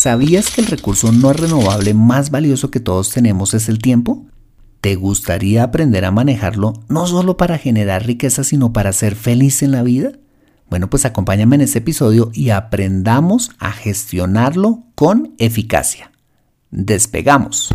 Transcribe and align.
¿sabías 0.00 0.50
que 0.50 0.62
el 0.62 0.66
recurso 0.66 1.12
no 1.12 1.34
renovable 1.34 1.92
más 1.92 2.30
valioso 2.30 2.70
que 2.70 2.80
todos 2.80 3.10
tenemos 3.10 3.52
es 3.52 3.68
el 3.68 3.80
tiempo? 3.80 4.24
¿Te 4.80 4.94
gustaría 4.94 5.62
aprender 5.62 6.06
a 6.06 6.10
manejarlo 6.10 6.72
no 6.88 7.06
solo 7.06 7.36
para 7.36 7.58
generar 7.58 8.06
riqueza, 8.06 8.42
sino 8.42 8.72
para 8.72 8.94
ser 8.94 9.14
feliz 9.14 9.62
en 9.62 9.72
la 9.72 9.82
vida? 9.82 10.12
Bueno, 10.70 10.88
pues 10.88 11.04
acompáñame 11.04 11.56
en 11.56 11.60
este 11.60 11.80
episodio 11.80 12.30
y 12.32 12.48
aprendamos 12.48 13.50
a 13.58 13.72
gestionarlo 13.72 14.84
con 14.94 15.34
eficacia. 15.36 16.12
Despegamos. 16.70 17.74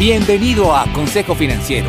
Bienvenido 0.00 0.74
a 0.74 0.92
Consejo 0.92 1.36
Financiero, 1.36 1.88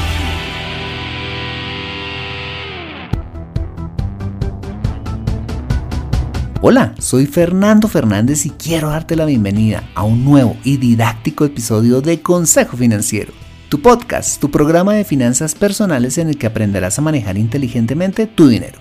Hola, 6.63 6.93
soy 6.99 7.25
Fernando 7.25 7.87
Fernández 7.87 8.45
y 8.45 8.51
quiero 8.51 8.89
darte 8.89 9.15
la 9.15 9.25
bienvenida 9.25 9.89
a 9.95 10.03
un 10.03 10.23
nuevo 10.23 10.55
y 10.63 10.77
didáctico 10.77 11.43
episodio 11.43 12.01
de 12.01 12.21
Consejo 12.21 12.77
Financiero 12.77 13.33
tu 13.71 13.81
podcast, 13.81 14.41
tu 14.41 14.51
programa 14.51 14.93
de 14.93 15.05
finanzas 15.05 15.55
personales 15.55 16.17
en 16.17 16.27
el 16.27 16.37
que 16.37 16.45
aprenderás 16.45 16.99
a 16.99 17.01
manejar 17.01 17.37
inteligentemente 17.37 18.27
tu 18.27 18.49
dinero, 18.49 18.79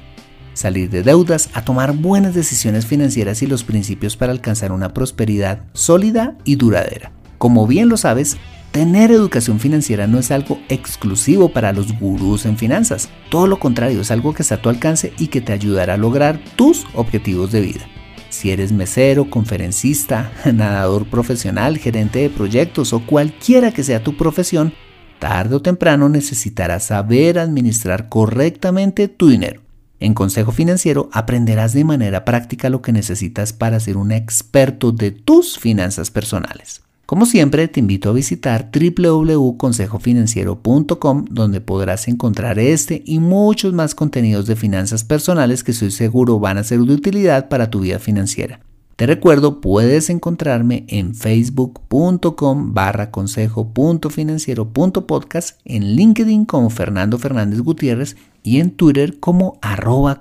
salir 0.53 0.91
de 0.91 1.05
deudas, 1.05 1.48
a 1.55 1.64
tomar 1.64 1.92
buenas 1.92 2.34
decisiones 2.34 2.87
financieras 2.87 3.41
y 3.42 3.47
los 3.47 3.62
principios 3.62 4.17
para 4.17 4.33
alcanzar 4.33 4.72
una 4.72 4.92
prosperidad 4.92 5.61
sólida 5.72 6.37
y 6.44 6.56
duradera. 6.56 7.12
Como 7.39 7.69
bien 7.69 7.89
lo 7.89 7.97
sabes, 7.97 8.37
Tener 8.72 9.10
educación 9.10 9.58
financiera 9.58 10.06
no 10.06 10.20
es 10.20 10.30
algo 10.30 10.60
exclusivo 10.68 11.48
para 11.48 11.72
los 11.72 11.98
gurús 11.98 12.46
en 12.46 12.56
finanzas, 12.56 13.08
todo 13.28 13.48
lo 13.48 13.58
contrario, 13.58 14.00
es 14.00 14.12
algo 14.12 14.32
que 14.32 14.42
está 14.42 14.56
a 14.56 14.62
tu 14.62 14.68
alcance 14.68 15.12
y 15.18 15.26
que 15.26 15.40
te 15.40 15.52
ayudará 15.52 15.94
a 15.94 15.96
lograr 15.96 16.38
tus 16.54 16.86
objetivos 16.94 17.50
de 17.50 17.62
vida. 17.62 17.80
Si 18.28 18.52
eres 18.52 18.70
mesero, 18.70 19.28
conferencista, 19.28 20.30
nadador 20.54 21.06
profesional, 21.06 21.78
gerente 21.78 22.20
de 22.20 22.30
proyectos 22.30 22.92
o 22.92 23.04
cualquiera 23.04 23.72
que 23.72 23.82
sea 23.82 24.04
tu 24.04 24.16
profesión, 24.16 24.72
tarde 25.18 25.56
o 25.56 25.62
temprano 25.62 26.08
necesitarás 26.08 26.84
saber 26.84 27.41
administrar 27.41 28.08
correctamente 28.08 29.08
tu 29.08 29.30
dinero. 29.30 29.62
En 29.98 30.14
Consejo 30.14 30.52
Financiero 30.52 31.10
aprenderás 31.12 31.72
de 31.72 31.82
manera 31.82 32.24
práctica 32.24 32.70
lo 32.70 32.82
que 32.82 32.92
necesitas 32.92 33.52
para 33.52 33.80
ser 33.80 33.96
un 33.96 34.12
experto 34.12 34.92
de 34.92 35.10
tus 35.10 35.58
finanzas 35.58 36.12
personales. 36.12 36.82
Como 37.11 37.27
siempre, 37.27 37.66
te 37.66 37.80
invito 37.80 38.08
a 38.08 38.12
visitar 38.12 38.70
www.consejofinanciero.com 38.72 41.25
donde 41.28 41.61
podrás 41.61 42.06
encontrar 42.06 42.61
este 42.61 43.03
y 43.05 43.19
muchos 43.19 43.72
más 43.72 43.97
contenidos 43.97 44.47
de 44.47 44.55
finanzas 44.55 45.03
personales 45.03 45.64
que 45.64 45.72
estoy 45.72 45.91
seguro 45.91 46.38
van 46.38 46.58
a 46.58 46.62
ser 46.62 46.78
de 46.78 46.94
utilidad 46.94 47.48
para 47.48 47.69
tu 47.69 47.81
vida 47.81 47.98
financiera. 47.98 48.61
Te 48.94 49.06
recuerdo, 49.06 49.61
puedes 49.61 50.08
encontrarme 50.08 50.84
en 50.86 51.16
facebook.com 51.16 52.75
barra 52.75 53.10
consejo.financiero.podcast, 53.10 55.59
en 55.65 55.97
LinkedIn 55.97 56.44
como 56.44 56.71
Fernando 56.71 57.19
Fernández 57.19 57.62
Gutiérrez 57.62 58.16
y 58.44 58.60
en 58.60 58.71
Twitter 58.71 59.19
como 59.19 59.59
arroba. 59.62 60.21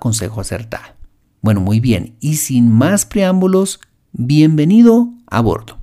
Bueno, 1.43 1.61
muy 1.61 1.79
bien, 1.79 2.15
y 2.19 2.37
sin 2.37 2.67
más 2.67 3.05
preámbulos, 3.05 3.79
bienvenido 4.11 5.13
a 5.27 5.41
bordo. 5.41 5.78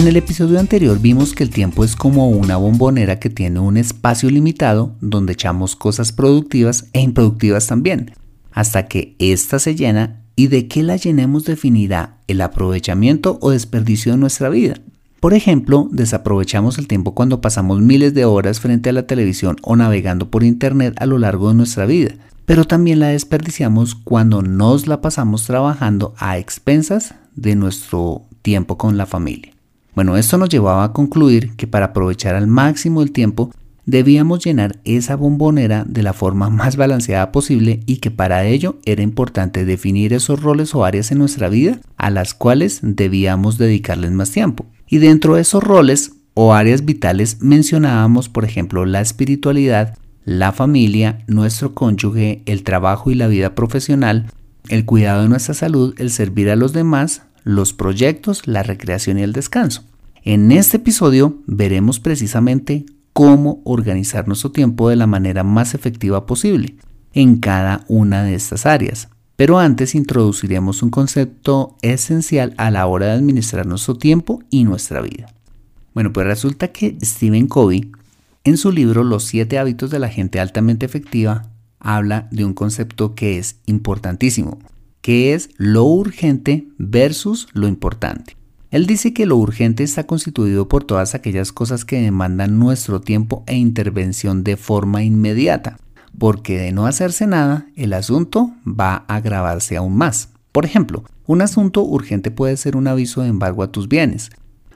En 0.00 0.08
el 0.08 0.16
episodio 0.16 0.58
anterior 0.58 0.98
vimos 0.98 1.34
que 1.34 1.42
el 1.42 1.50
tiempo 1.50 1.84
es 1.84 1.94
como 1.94 2.30
una 2.30 2.56
bombonera 2.56 3.20
que 3.20 3.28
tiene 3.28 3.60
un 3.60 3.76
espacio 3.76 4.30
limitado 4.30 4.96
donde 5.02 5.34
echamos 5.34 5.76
cosas 5.76 6.10
productivas 6.10 6.86
e 6.94 7.02
improductivas 7.02 7.66
también, 7.66 8.12
hasta 8.50 8.86
que 8.86 9.14
ésta 9.18 9.58
se 9.58 9.74
llena 9.74 10.22
y 10.36 10.46
de 10.46 10.68
qué 10.68 10.82
la 10.82 10.96
llenemos 10.96 11.44
definirá 11.44 12.16
el 12.28 12.40
aprovechamiento 12.40 13.38
o 13.42 13.50
desperdicio 13.50 14.12
de 14.12 14.18
nuestra 14.18 14.48
vida. 14.48 14.76
Por 15.20 15.34
ejemplo, 15.34 15.86
desaprovechamos 15.92 16.78
el 16.78 16.88
tiempo 16.88 17.14
cuando 17.14 17.42
pasamos 17.42 17.82
miles 17.82 18.14
de 18.14 18.24
horas 18.24 18.58
frente 18.58 18.88
a 18.88 18.94
la 18.94 19.06
televisión 19.06 19.58
o 19.60 19.76
navegando 19.76 20.30
por 20.30 20.44
internet 20.44 20.94
a 20.96 21.04
lo 21.04 21.18
largo 21.18 21.48
de 21.48 21.56
nuestra 21.56 21.84
vida, 21.84 22.14
pero 22.46 22.64
también 22.64 23.00
la 23.00 23.08
desperdiciamos 23.08 23.96
cuando 23.96 24.40
nos 24.40 24.86
la 24.86 25.02
pasamos 25.02 25.44
trabajando 25.44 26.14
a 26.16 26.38
expensas 26.38 27.16
de 27.36 27.54
nuestro 27.54 28.22
tiempo 28.40 28.78
con 28.78 28.96
la 28.96 29.04
familia. 29.04 29.59
Bueno, 29.94 30.16
esto 30.16 30.38
nos 30.38 30.48
llevaba 30.48 30.84
a 30.84 30.92
concluir 30.92 31.56
que 31.56 31.66
para 31.66 31.86
aprovechar 31.86 32.34
al 32.34 32.46
máximo 32.46 33.02
el 33.02 33.12
tiempo 33.12 33.50
debíamos 33.86 34.44
llenar 34.44 34.78
esa 34.84 35.16
bombonera 35.16 35.84
de 35.86 36.02
la 36.02 36.12
forma 36.12 36.48
más 36.50 36.76
balanceada 36.76 37.32
posible 37.32 37.80
y 37.86 37.96
que 37.96 38.10
para 38.10 38.44
ello 38.44 38.78
era 38.84 39.02
importante 39.02 39.64
definir 39.64 40.12
esos 40.12 40.40
roles 40.40 40.74
o 40.74 40.84
áreas 40.84 41.10
en 41.10 41.18
nuestra 41.18 41.48
vida 41.48 41.80
a 41.96 42.10
las 42.10 42.34
cuales 42.34 42.80
debíamos 42.82 43.58
dedicarles 43.58 44.12
más 44.12 44.30
tiempo. 44.30 44.66
Y 44.88 44.98
dentro 44.98 45.34
de 45.34 45.42
esos 45.42 45.62
roles 45.62 46.12
o 46.34 46.54
áreas 46.54 46.84
vitales 46.84 47.38
mencionábamos, 47.40 48.28
por 48.28 48.44
ejemplo, 48.44 48.86
la 48.86 49.00
espiritualidad, 49.00 49.96
la 50.24 50.52
familia, 50.52 51.24
nuestro 51.26 51.74
cónyuge, 51.74 52.42
el 52.46 52.62
trabajo 52.62 53.10
y 53.10 53.14
la 53.14 53.26
vida 53.26 53.54
profesional, 53.54 54.26
el 54.68 54.84
cuidado 54.84 55.22
de 55.22 55.28
nuestra 55.28 55.54
salud, 55.54 55.94
el 55.98 56.10
servir 56.10 56.50
a 56.50 56.56
los 56.56 56.72
demás, 56.72 57.22
los 57.44 57.72
proyectos, 57.72 58.46
la 58.46 58.62
recreación 58.62 59.18
y 59.18 59.22
el 59.22 59.32
descanso. 59.32 59.84
En 60.22 60.52
este 60.52 60.76
episodio 60.76 61.38
veremos 61.46 62.00
precisamente 62.00 62.84
cómo 63.12 63.60
organizar 63.64 64.28
nuestro 64.28 64.52
tiempo 64.52 64.88
de 64.88 64.96
la 64.96 65.06
manera 65.06 65.44
más 65.44 65.74
efectiva 65.74 66.26
posible 66.26 66.76
en 67.12 67.38
cada 67.38 67.84
una 67.88 68.22
de 68.22 68.34
estas 68.34 68.66
áreas. 68.66 69.08
Pero 69.36 69.58
antes 69.58 69.94
introduciremos 69.94 70.82
un 70.82 70.90
concepto 70.90 71.76
esencial 71.80 72.52
a 72.58 72.70
la 72.70 72.86
hora 72.86 73.06
de 73.06 73.12
administrar 73.12 73.66
nuestro 73.66 73.96
tiempo 73.96 74.42
y 74.50 74.64
nuestra 74.64 75.00
vida. 75.00 75.32
Bueno, 75.94 76.12
pues 76.12 76.26
resulta 76.26 76.68
que 76.68 76.98
Stephen 77.02 77.48
Covey, 77.48 77.90
en 78.44 78.56
su 78.58 78.70
libro 78.70 79.02
Los 79.02 79.24
siete 79.24 79.58
hábitos 79.58 79.90
de 79.90 79.98
la 79.98 80.08
gente 80.08 80.40
altamente 80.40 80.84
efectiva, 80.84 81.50
habla 81.78 82.28
de 82.30 82.44
un 82.44 82.52
concepto 82.52 83.14
que 83.14 83.38
es 83.38 83.56
importantísimo, 83.64 84.58
que 85.00 85.34
es 85.34 85.50
lo 85.56 85.84
urgente 85.84 86.68
versus 86.78 87.48
lo 87.52 87.68
importante. 87.68 88.36
Él 88.70 88.86
dice 88.86 89.12
que 89.12 89.26
lo 89.26 89.36
urgente 89.36 89.82
está 89.82 90.06
constituido 90.06 90.68
por 90.68 90.84
todas 90.84 91.14
aquellas 91.14 91.52
cosas 91.52 91.84
que 91.84 92.00
demandan 92.00 92.58
nuestro 92.58 93.00
tiempo 93.00 93.42
e 93.46 93.56
intervención 93.56 94.44
de 94.44 94.56
forma 94.56 95.02
inmediata, 95.02 95.76
porque 96.18 96.58
de 96.58 96.72
no 96.72 96.86
hacerse 96.86 97.26
nada, 97.26 97.66
el 97.74 97.92
asunto 97.92 98.52
va 98.64 99.04
a 99.08 99.16
agravarse 99.16 99.76
aún 99.76 99.96
más. 99.96 100.28
Por 100.52 100.64
ejemplo, 100.64 101.04
un 101.26 101.42
asunto 101.42 101.82
urgente 101.82 102.30
puede 102.30 102.56
ser 102.56 102.76
un 102.76 102.86
aviso 102.86 103.22
de 103.22 103.28
embargo 103.28 103.62
a 103.62 103.72
tus 103.72 103.88
bienes, 103.88 104.30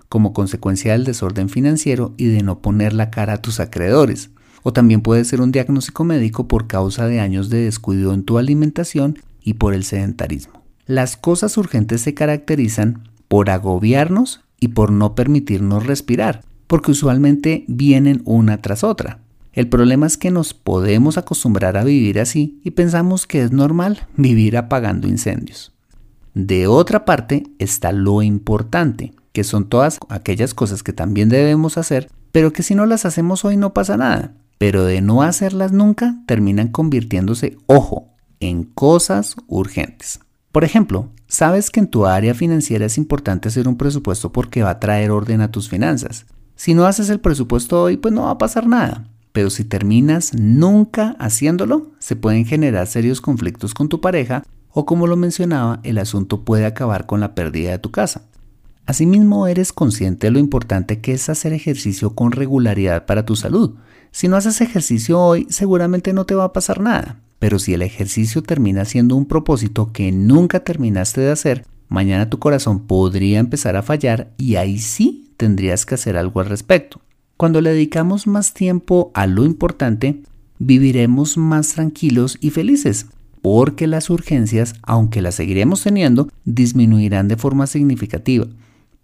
como 0.09 0.33
consecuencia 0.33 0.93
del 0.93 1.05
desorden 1.05 1.49
financiero 1.49 2.15
y 2.17 2.27
de 2.27 2.43
no 2.43 2.61
poner 2.61 2.93
la 2.93 3.11
cara 3.11 3.35
a 3.35 3.43
tus 3.43 3.61
acreedores. 3.61 4.31
O 4.63 4.73
también 4.73 5.03
puede 5.03 5.25
ser 5.25 5.41
un 5.41 5.53
diagnóstico 5.53 6.05
médico 6.05 6.49
por 6.49 6.67
causa 6.67 7.07
de 7.07 7.21
años 7.21 7.51
de 7.51 7.65
descuido 7.65 8.15
en 8.15 8.25
tu 8.25 8.39
alimentación 8.39 9.19
y 9.45 9.55
por 9.55 9.75
el 9.75 9.85
sedentarismo. 9.85 10.65
Las 10.87 11.17
cosas 11.17 11.57
urgentes 11.57 12.01
se 12.01 12.15
caracterizan 12.15 13.09
por 13.29 13.51
agobiarnos 13.51 14.41
y 14.59 14.69
por 14.69 14.91
no 14.91 15.15
permitirnos 15.15 15.87
respirar, 15.87 16.43
porque 16.67 16.91
usualmente 16.91 17.65
vienen 17.69 18.23
una 18.25 18.61
tras 18.61 18.83
otra. 18.83 19.21
El 19.53 19.69
problema 19.69 20.07
es 20.07 20.17
que 20.17 20.33
nos 20.33 20.53
podemos 20.53 21.17
acostumbrar 21.17 21.77
a 21.77 21.85
vivir 21.85 22.19
así 22.19 22.61
y 22.65 22.73
pensamos 22.73 23.27
que 23.27 23.43
es 23.43 23.53
normal 23.53 24.09
vivir 24.17 24.57
apagando 24.57 25.07
incendios. 25.07 25.73
De 26.35 26.67
otra 26.67 27.05
parte 27.05 27.45
está 27.61 27.93
lo 27.93 28.23
importante, 28.23 29.15
que 29.33 29.45
son 29.45 29.69
todas 29.69 30.01
aquellas 30.09 30.55
cosas 30.55 30.83
que 30.83 30.93
también 30.93 31.29
debemos 31.29 31.79
hacer, 31.79 32.11
pero 32.33 32.53
que 32.53 32.65
si 32.65 32.75
no 32.75 32.87
las 32.87 33.05
hacemos 33.05 33.45
hoy 33.45 33.57
no 33.57 33.73
pasa 33.73 33.97
nada. 33.97 34.35
Pero 34.59 34.85
de 34.85 35.01
no 35.01 35.23
hacerlas 35.23 35.73
nunca 35.73 36.17
terminan 36.27 36.69
convirtiéndose, 36.69 37.57
ojo, 37.67 38.14
en 38.47 38.65
cosas 38.65 39.37
urgentes. 39.47 40.21
Por 40.53 40.65
ejemplo, 40.65 41.11
sabes 41.27 41.71
que 41.71 41.81
en 41.81 41.89
tu 41.89 42.07
área 42.07 42.35
financiera 42.35 42.87
es 42.87 42.97
importante 42.97 43.49
hacer 43.49 43.67
un 43.67 43.77
presupuesto 43.77 44.31
porque 44.33 44.63
va 44.63 44.71
a 44.71 44.81
traer 44.81 45.11
orden 45.11 45.41
a 45.41 45.51
tus 45.51 45.69
finanzas. 45.69 46.27
Si 46.55 46.75
no 46.75 46.87
haces 46.87 47.11
el 47.11 47.21
presupuesto 47.21 47.83
hoy, 47.83 47.97
pues 47.97 48.15
no 48.15 48.23
va 48.23 48.31
a 48.31 48.39
pasar 48.39 48.67
nada. 48.67 49.09
pero 49.33 49.51
si 49.51 49.65
terminas 49.65 50.33
nunca 50.33 51.17
haciéndolo, 51.19 51.91
se 51.99 52.15
pueden 52.15 52.45
generar 52.45 52.87
serios 52.87 53.21
conflictos 53.21 53.75
con 53.75 53.89
tu 53.89 54.01
pareja 54.01 54.45
o 54.71 54.87
como 54.87 55.09
lo 55.09 55.17
mencionaba, 55.17 55.81
el 55.83 55.99
asunto 55.99 56.45
puede 56.45 56.67
acabar 56.67 57.07
con 57.07 57.19
la 57.19 57.35
pérdida 57.35 57.73
de 57.73 57.81
tu 57.81 57.91
casa. 57.91 58.23
Asimismo, 58.87 59.47
eres 59.47 59.73
consciente 59.73 60.27
de 60.27 60.31
lo 60.31 60.39
importante 60.39 61.01
que 61.01 61.13
es 61.13 61.29
hacer 61.29 61.53
ejercicio 61.53 62.15
con 62.15 62.31
regularidad 62.31 63.07
para 63.07 63.25
tu 63.25 63.35
salud. 63.35 63.75
Si 64.13 64.29
no 64.29 64.37
haces 64.37 64.61
ejercicio 64.61 65.21
hoy, 65.21 65.47
seguramente 65.49 66.13
no 66.13 66.27
te 66.27 66.35
va 66.35 66.45
a 66.45 66.53
pasar 66.53 66.81
nada. 66.81 67.21
Pero 67.45 67.59
si 67.59 67.75
el 67.75 67.83
ejercicio 67.83 68.43
termina 68.43 68.87
siendo 68.87 69.17
un 69.17 69.27
propósito 69.27 69.93
que 69.93 70.11
nunca 70.13 70.61
terminaste 70.61 71.21
de 71.21 71.31
hacer, 71.31 71.67
mañana 71.91 72.31
tu 72.31 72.39
corazón 72.39 72.87
podría 72.87 73.39
empezar 73.39 73.77
a 73.77 73.83
fallar 73.83 74.33
y 74.39 74.57
ahí 74.57 74.79
sí 74.79 75.31
tendrías 75.37 75.85
que 75.85 75.95
hacer 75.95 76.17
algo 76.17 76.41
al 76.41 76.47
respecto. 76.47 77.03
Cuando 77.37 77.61
le 77.61 77.75
dedicamos 77.75 78.27
más 78.27 78.55
tiempo 78.55 79.11
a 79.13 79.27
lo 79.27 79.45
importante, 79.45 80.23
viviremos 80.59 81.37
más 81.37 81.75
tranquilos 81.75 82.39
y 82.41 82.49
felices, 82.49 83.09
porque 83.43 83.89
las 83.89 84.09
urgencias, 84.09 84.77
aunque 84.83 85.21
las 85.21 85.35
seguiremos 85.35 85.83
teniendo, 85.83 86.31
disminuirán 86.47 87.29
de 87.29 87.37
forma 87.37 87.67
significativa 87.67 88.47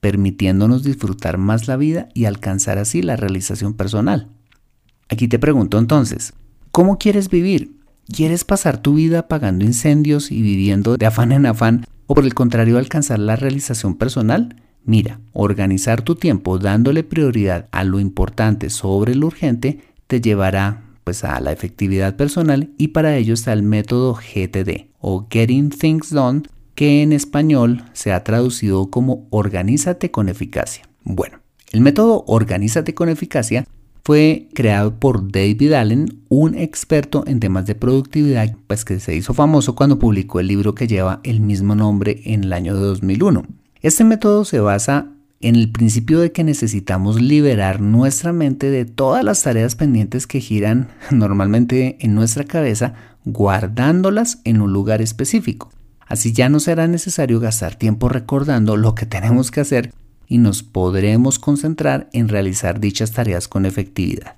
permitiéndonos 0.00 0.82
disfrutar 0.82 1.36
más 1.36 1.68
la 1.68 1.76
vida 1.76 2.08
y 2.14 2.24
alcanzar 2.24 2.78
así 2.78 3.02
la 3.02 3.16
realización 3.16 3.74
personal. 3.74 4.28
Aquí 5.10 5.28
te 5.28 5.38
pregunto 5.38 5.78
entonces, 5.78 6.32
¿cómo 6.70 6.96
quieres 6.96 7.28
vivir? 7.28 7.79
¿Quieres 8.06 8.44
pasar 8.44 8.78
tu 8.78 8.94
vida 8.94 9.20
apagando 9.20 9.64
incendios 9.64 10.30
y 10.30 10.42
viviendo 10.42 10.96
de 10.96 11.06
afán 11.06 11.32
en 11.32 11.46
afán 11.46 11.86
o 12.06 12.14
por 12.14 12.24
el 12.24 12.34
contrario 12.34 12.78
alcanzar 12.78 13.18
la 13.18 13.36
realización 13.36 13.96
personal? 13.96 14.56
Mira, 14.84 15.20
organizar 15.32 16.02
tu 16.02 16.16
tiempo 16.16 16.58
dándole 16.58 17.04
prioridad 17.04 17.68
a 17.70 17.84
lo 17.84 18.00
importante 18.00 18.70
sobre 18.70 19.14
lo 19.14 19.26
urgente 19.26 19.80
te 20.06 20.20
llevará 20.20 20.82
pues 21.04 21.24
a 21.24 21.40
la 21.40 21.52
efectividad 21.52 22.16
personal 22.16 22.70
y 22.78 22.88
para 22.88 23.16
ello 23.16 23.34
está 23.34 23.52
el 23.52 23.62
método 23.62 24.14
GTD 24.14 24.88
o 24.98 25.26
Getting 25.30 25.70
Things 25.70 26.10
Done 26.10 26.42
que 26.74 27.02
en 27.02 27.12
español 27.12 27.84
se 27.92 28.12
ha 28.12 28.24
traducido 28.24 28.90
como 28.90 29.26
Organízate 29.30 30.10
con 30.10 30.28
eficacia. 30.28 30.88
Bueno, 31.04 31.40
el 31.72 31.80
método 31.80 32.24
Organízate 32.26 32.94
con 32.94 33.08
eficacia 33.08 33.66
fue 34.04 34.48
creado 34.54 34.98
por 34.98 35.30
David 35.30 35.72
Allen, 35.72 36.22
un 36.28 36.54
experto 36.54 37.24
en 37.26 37.40
temas 37.40 37.66
de 37.66 37.74
productividad, 37.74 38.54
pues 38.66 38.84
que 38.84 39.00
se 39.00 39.14
hizo 39.14 39.34
famoso 39.34 39.74
cuando 39.74 39.98
publicó 39.98 40.40
el 40.40 40.46
libro 40.46 40.74
que 40.74 40.86
lleva 40.86 41.20
el 41.22 41.40
mismo 41.40 41.74
nombre 41.74 42.20
en 42.24 42.44
el 42.44 42.52
año 42.52 42.74
de 42.74 42.80
2001. 42.80 43.44
Este 43.82 44.04
método 44.04 44.44
se 44.44 44.60
basa 44.60 45.08
en 45.40 45.56
el 45.56 45.70
principio 45.70 46.20
de 46.20 46.32
que 46.32 46.44
necesitamos 46.44 47.20
liberar 47.20 47.80
nuestra 47.80 48.32
mente 48.32 48.70
de 48.70 48.84
todas 48.84 49.24
las 49.24 49.42
tareas 49.42 49.74
pendientes 49.74 50.26
que 50.26 50.40
giran 50.40 50.88
normalmente 51.10 51.96
en 52.00 52.14
nuestra 52.14 52.44
cabeza, 52.44 52.94
guardándolas 53.24 54.40
en 54.44 54.60
un 54.60 54.72
lugar 54.72 55.00
específico. 55.00 55.70
Así 56.06 56.32
ya 56.32 56.48
no 56.48 56.58
será 56.58 56.88
necesario 56.88 57.38
gastar 57.38 57.76
tiempo 57.76 58.08
recordando 58.08 58.76
lo 58.76 58.94
que 58.94 59.06
tenemos 59.06 59.50
que 59.50 59.60
hacer 59.60 59.92
y 60.30 60.38
nos 60.38 60.62
podremos 60.62 61.38
concentrar 61.38 62.08
en 62.12 62.28
realizar 62.28 62.80
dichas 62.80 63.10
tareas 63.10 63.48
con 63.48 63.66
efectividad. 63.66 64.36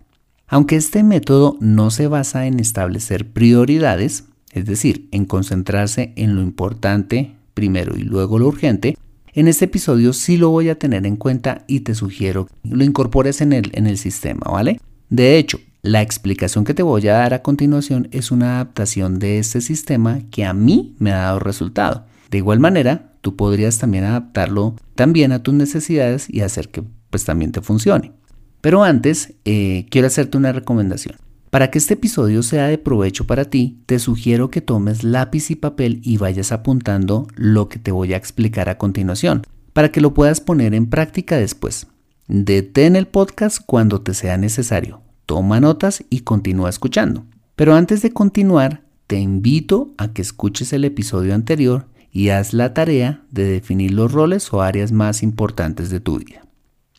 Aunque 0.49 0.77
este 0.77 1.03
método 1.05 1.59
no 1.61 1.91
se 1.91 2.09
basa 2.09 2.47
en 2.47 2.59
establecer 2.59 3.31
prioridades, 3.31 4.25
es 4.53 4.65
decir, 4.65 5.07
en 5.13 5.27
concentrarse 5.27 6.15
en 6.17 6.35
lo 6.35 6.43
importante 6.43 7.35
primero 7.55 7.97
y 7.97 8.03
luego 8.03 8.39
lo 8.39 8.49
urgente, 8.49 8.97
en 9.35 9.49
este 9.49 9.67
episodio 9.67 10.15
sí 10.15 10.39
lo 10.39 10.49
voy 10.49 10.71
a 10.71 10.79
tener 10.79 11.07
en 11.07 11.17
cuenta 11.17 11.65
y 11.67 11.81
te 11.81 11.95
sugiero 11.95 12.47
que 12.47 12.55
lo 12.75 12.85
incorpores 12.85 13.43
en 13.43 13.53
el, 13.53 13.71
en 13.75 13.87
el 13.87 13.99
sistema, 13.99 14.47
¿vale? 14.51 14.81
De 15.11 15.37
hecho, 15.37 15.61
la 15.83 16.01
explicación 16.01 16.65
que 16.65 16.75
te 16.75 16.83
voy 16.83 17.07
a 17.09 17.15
dar 17.15 17.35
a 17.35 17.43
continuación 17.43 18.09
es 18.13 18.31
una 18.31 18.55
adaptación 18.55 19.19
de 19.19 19.39
este 19.39 19.61
sistema 19.61 20.21
que 20.31 20.47
a 20.47 20.55
mí 20.55 20.97
me 20.99 21.13
ha 21.13 21.19
dado 21.19 21.39
resultado. 21.39 22.07
De 22.31 22.39
igual 22.39 22.61
manera, 22.61 23.12
tú 23.23 23.37
podrías 23.37 23.79
también 23.79 24.05
adaptarlo 24.05 24.77
también 24.95 25.33
a 25.33 25.43
tus 25.43 25.55
necesidades 25.55 26.29
y 26.29 26.43
hacer 26.43 26.69
que 26.69 26.85
pues 27.09 27.25
también 27.25 27.53
te 27.53 27.63
funcione. 27.63 28.13
Pero 28.61 28.85
antes, 28.85 29.33
eh, 29.47 29.87
quiero 29.91 30.09
hacerte 30.09 30.37
una 30.37 30.53
recomendación. 30.53 31.17
Para 31.49 31.71
que 31.71 31.79
este 31.79 31.95
episodio 31.95 32.43
sea 32.43 32.67
de 32.67 32.77
provecho 32.77 33.27
para 33.27 33.47
ti, 33.47 33.83
te 33.87 33.99
sugiero 33.99 34.51
que 34.51 34.61
tomes 34.61 35.05
lápiz 35.05 35.51
y 35.51 35.57
papel 35.57 36.01
y 36.03 36.19
vayas 36.19 36.53
apuntando 36.53 37.27
lo 37.35 37.71
que 37.71 37.79
te 37.79 37.93
voy 37.93 38.13
a 38.13 38.19
explicar 38.19 38.69
a 38.69 38.77
continuación, 38.77 39.43
para 39.73 39.91
que 39.91 40.03
lo 40.03 40.13
puedas 40.13 40.41
poner 40.43 40.75
en 40.75 40.91
práctica 40.91 41.39
después. 41.39 41.87
Detén 42.29 42.97
el 42.97 43.07
podcast 43.07 43.59
cuando 43.65 44.03
te 44.03 44.15
sea 44.15 44.37
necesario 44.37 45.03
toma 45.33 45.61
notas 45.61 46.05
y 46.11 46.21
continúa 46.21 46.69
escuchando. 46.69 47.25
Pero 47.57 47.75
antes 47.75 48.03
de 48.03 48.13
continuar, 48.13 48.83
te 49.07 49.19
invito 49.19 49.95
a 49.97 50.13
que 50.13 50.21
escuches 50.21 50.75
el 50.75 50.85
episodio 50.85 51.35
anterior 51.35 51.87
y 52.13 52.29
haz 52.29 52.53
la 52.53 52.75
tarea 52.75 53.25
de 53.31 53.45
definir 53.45 53.93
los 53.93 54.13
roles 54.13 54.53
o 54.53 54.63
áreas 54.63 54.93
más 54.93 55.23
importantes 55.23 55.91
de 55.91 55.99
tu 55.99 56.19
vida. 56.19 56.43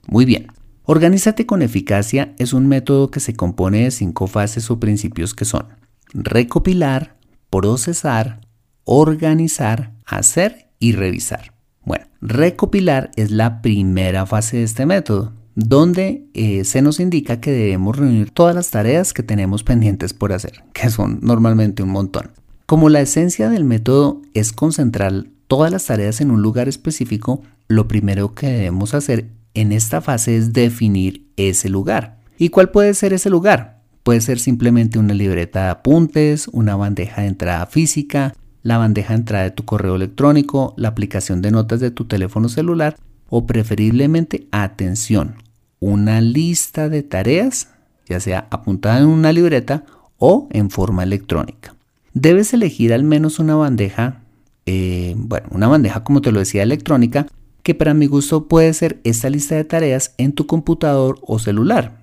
Muy 0.07 0.25
bien, 0.25 0.47
Organízate 0.85 1.45
con 1.45 1.61
eficacia 1.61 2.33
es 2.37 2.51
un 2.51 2.67
método 2.67 3.09
que 3.09 3.21
se 3.21 3.33
compone 3.33 3.85
de 3.85 3.91
cinco 3.91 4.27
fases 4.27 4.69
o 4.69 4.81
principios 4.81 5.33
que 5.33 5.45
son 5.45 5.67
recopilar, 6.13 7.15
procesar, 7.49 8.41
organizar, 8.83 9.93
hacer 10.05 10.67
y 10.79 10.91
revisar. 10.91 11.53
Bueno, 11.85 12.05
recopilar 12.19 13.11
es 13.15 13.31
la 13.31 13.61
primera 13.61 14.25
fase 14.25 14.57
de 14.57 14.63
este 14.63 14.85
método 14.85 15.31
donde 15.55 16.25
eh, 16.33 16.65
se 16.65 16.81
nos 16.81 16.99
indica 16.99 17.39
que 17.39 17.51
debemos 17.51 17.97
reunir 17.97 18.31
todas 18.31 18.53
las 18.53 18.69
tareas 18.69 19.13
que 19.13 19.23
tenemos 19.23 19.63
pendientes 19.63 20.13
por 20.13 20.33
hacer, 20.33 20.65
que 20.73 20.89
son 20.89 21.19
normalmente 21.21 21.81
un 21.81 21.89
montón. 21.89 22.31
Como 22.65 22.89
la 22.89 23.01
esencia 23.01 23.49
del 23.49 23.65
método 23.65 24.21
es 24.33 24.53
concentrar 24.53 25.25
todas 25.47 25.71
las 25.71 25.85
tareas 25.85 26.21
en 26.21 26.31
un 26.31 26.41
lugar 26.41 26.69
específico, 26.69 27.41
lo 27.67 27.87
primero 27.89 28.33
que 28.33 28.47
debemos 28.47 28.93
hacer 28.93 29.27
en 29.53 29.71
esta 29.73 29.99
fase 29.99 30.37
es 30.37 30.53
definir 30.53 31.27
ese 31.35 31.67
lugar. 31.67 32.19
¿Y 32.37 32.49
cuál 32.49 32.71
puede 32.71 32.93
ser 32.93 33.11
ese 33.11 33.29
lugar? 33.29 33.81
Puede 34.03 34.21
ser 34.21 34.39
simplemente 34.39 34.97
una 34.97 35.13
libreta 35.13 35.65
de 35.65 35.69
apuntes, 35.71 36.47
una 36.47 36.75
bandeja 36.75 37.21
de 37.21 37.27
entrada 37.27 37.65
física, 37.65 38.33
la 38.61 38.77
bandeja 38.77 39.13
de 39.13 39.19
entrada 39.19 39.43
de 39.43 39.51
tu 39.51 39.65
correo 39.65 39.95
electrónico, 39.95 40.73
la 40.77 40.87
aplicación 40.87 41.41
de 41.41 41.51
notas 41.51 41.81
de 41.81 41.91
tu 41.91 42.05
teléfono 42.05 42.47
celular 42.47 42.95
o 43.29 43.45
preferiblemente 43.45 44.47
atención, 44.51 45.35
una 45.79 46.21
lista 46.21 46.87
de 46.87 47.03
tareas, 47.03 47.69
ya 48.07 48.21
sea 48.21 48.47
apuntada 48.51 48.99
en 48.99 49.07
una 49.07 49.33
libreta 49.33 49.83
o 50.17 50.47
en 50.51 50.69
forma 50.69 51.03
electrónica. 51.03 51.75
Debes 52.13 52.53
elegir 52.53 52.93
al 52.93 53.03
menos 53.03 53.39
una 53.39 53.55
bandeja, 53.55 54.21
eh, 54.65 55.15
bueno, 55.17 55.47
una 55.51 55.67
bandeja 55.67 56.03
como 56.03 56.21
te 56.21 56.31
lo 56.31 56.39
decía 56.39 56.63
electrónica, 56.63 57.27
que 57.63 57.73
para 57.73 57.93
mi 57.93 58.05
gusto 58.05 58.47
puede 58.47 58.73
ser 58.73 58.99
esta 59.03 59.29
lista 59.29 59.55
de 59.55 59.63
tareas 59.63 60.13
en 60.17 60.33
tu 60.33 60.45
computador 60.45 61.19
o 61.21 61.39
celular. 61.39 62.01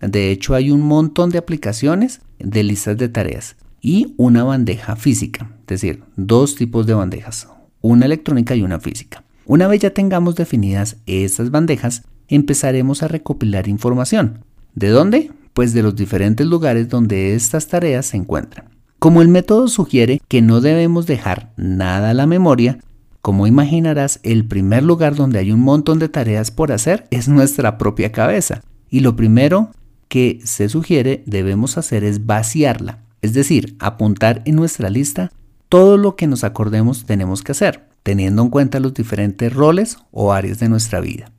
De 0.00 0.30
hecho, 0.30 0.54
hay 0.54 0.70
un 0.70 0.82
montón 0.82 1.30
de 1.30 1.38
aplicaciones 1.38 2.20
de 2.38 2.62
listas 2.62 2.96
de 2.96 3.08
tareas 3.08 3.56
y 3.80 4.14
una 4.18 4.44
bandeja 4.44 4.94
física, 4.96 5.50
es 5.62 5.66
decir, 5.66 6.02
dos 6.16 6.54
tipos 6.54 6.86
de 6.86 6.94
bandejas, 6.94 7.48
una 7.80 8.06
electrónica 8.06 8.54
y 8.54 8.62
una 8.62 8.78
física. 8.78 9.24
Una 9.46 9.66
vez 9.66 9.80
ya 9.80 9.90
tengamos 9.90 10.36
definidas 10.36 10.98
estas 11.06 11.50
bandejas, 11.50 12.04
empezaremos 12.28 13.02
a 13.02 13.08
recopilar 13.08 13.68
información. 13.68 14.44
¿De 14.74 14.90
dónde? 14.90 15.32
Pues 15.54 15.72
de 15.72 15.82
los 15.82 15.96
diferentes 15.96 16.46
lugares 16.46 16.88
donde 16.88 17.34
estas 17.34 17.66
tareas 17.66 18.06
se 18.06 18.16
encuentran. 18.16 18.79
Como 19.00 19.22
el 19.22 19.28
método 19.28 19.66
sugiere 19.68 20.20
que 20.28 20.42
no 20.42 20.60
debemos 20.60 21.06
dejar 21.06 21.54
nada 21.56 22.10
a 22.10 22.14
la 22.14 22.26
memoria, 22.26 22.78
como 23.22 23.46
imaginarás, 23.46 24.20
el 24.22 24.46
primer 24.46 24.82
lugar 24.82 25.14
donde 25.14 25.38
hay 25.38 25.52
un 25.52 25.60
montón 25.60 25.98
de 25.98 26.10
tareas 26.10 26.50
por 26.50 26.70
hacer 26.70 27.06
es 27.10 27.26
nuestra 27.26 27.78
propia 27.78 28.12
cabeza. 28.12 28.60
Y 28.90 29.00
lo 29.00 29.16
primero 29.16 29.70
que 30.08 30.40
se 30.44 30.68
sugiere 30.68 31.22
debemos 31.24 31.78
hacer 31.78 32.04
es 32.04 32.26
vaciarla, 32.26 32.98
es 33.22 33.32
decir, 33.32 33.74
apuntar 33.78 34.42
en 34.44 34.56
nuestra 34.56 34.90
lista 34.90 35.32
todo 35.70 35.96
lo 35.96 36.14
que 36.14 36.26
nos 36.26 36.44
acordemos 36.44 37.06
tenemos 37.06 37.42
que 37.42 37.52
hacer 37.52 37.88
teniendo 38.02 38.42
en 38.42 38.50
cuenta 38.50 38.80
los 38.80 38.92
diferentes 38.92 39.50
roles 39.50 39.96
o 40.10 40.34
áreas 40.34 40.58
de 40.58 40.68
nuestra 40.68 41.00
vida. 41.00 41.32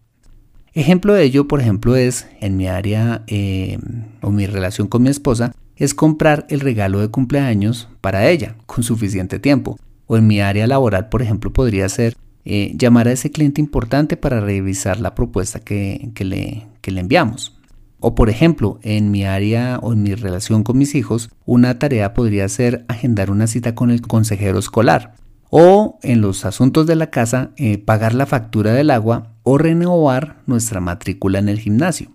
Ejemplo 0.74 1.14
de 1.14 1.26
ello, 1.26 1.48
por 1.48 1.62
ejemplo, 1.62 1.96
es 1.96 2.28
en 2.40 2.58
mi 2.58 2.68
área 2.68 3.24
eh, 3.28 3.78
o 4.22 4.32
mi 4.32 4.48
relación 4.48 4.88
con 4.88 5.04
mi 5.04 5.10
esposa, 5.10 5.54
es 5.82 5.96
comprar 5.96 6.46
el 6.50 6.60
regalo 6.60 7.00
de 7.00 7.08
cumpleaños 7.08 7.90
para 8.02 8.30
ella 8.30 8.56
con 8.68 8.84
suficiente 8.84 9.40
tiempo. 9.40 9.80
O 10.06 10.16
en 10.16 10.28
mi 10.28 10.40
área 10.40 10.68
laboral, 10.68 11.10
por 11.10 11.24
ejemplo, 11.24 11.52
podría 11.52 11.90
ser 11.90 12.16
eh, 12.46 12.76
llamar 12.78 13.08
a 13.08 13.14
ese 13.14 13.32
cliente 13.32 13.62
importante 13.62 14.16
para 14.16 14.42
revisar 14.42 15.00
la 15.00 15.16
propuesta 15.16 15.60
que, 15.60 16.12
le, 16.20 16.68
enviamos. 16.84 17.58
O 18.00 18.14
por 18.14 18.30
ejemplo, 18.30 18.80
en 18.84 19.10
mi 19.10 19.26
área 19.26 19.80
o 19.82 19.94
en 19.94 20.04
mi 20.04 20.14
relación 20.14 20.62
con 20.62 20.78
mis 20.78 20.94
hijos, 20.94 21.32
una 21.48 21.80
tarea 21.80 22.14
podría 22.14 22.48
ser 22.48 22.86
agendar 22.88 23.32
una 23.32 23.48
cita 23.48 23.74
con 23.74 23.90
el 23.90 24.02
consejero 24.02 24.60
escolar 24.60 25.16
o 25.50 25.98
en 26.04 26.22
los 26.22 26.46
asuntos 26.46 26.86
de 26.86 26.96
la 26.96 27.10
casa 27.10 27.54
eh, 27.58 27.80
pagar 27.80 28.14
la 28.14 28.28
factura 28.28 28.72
del 28.74 28.92
agua 28.92 29.34
o 29.42 29.58
renovar 29.58 30.44
nuestra 30.46 30.80
matrícula 30.80 31.40
en 31.40 31.50
el 31.50 31.60
gimnasio. 31.60 32.12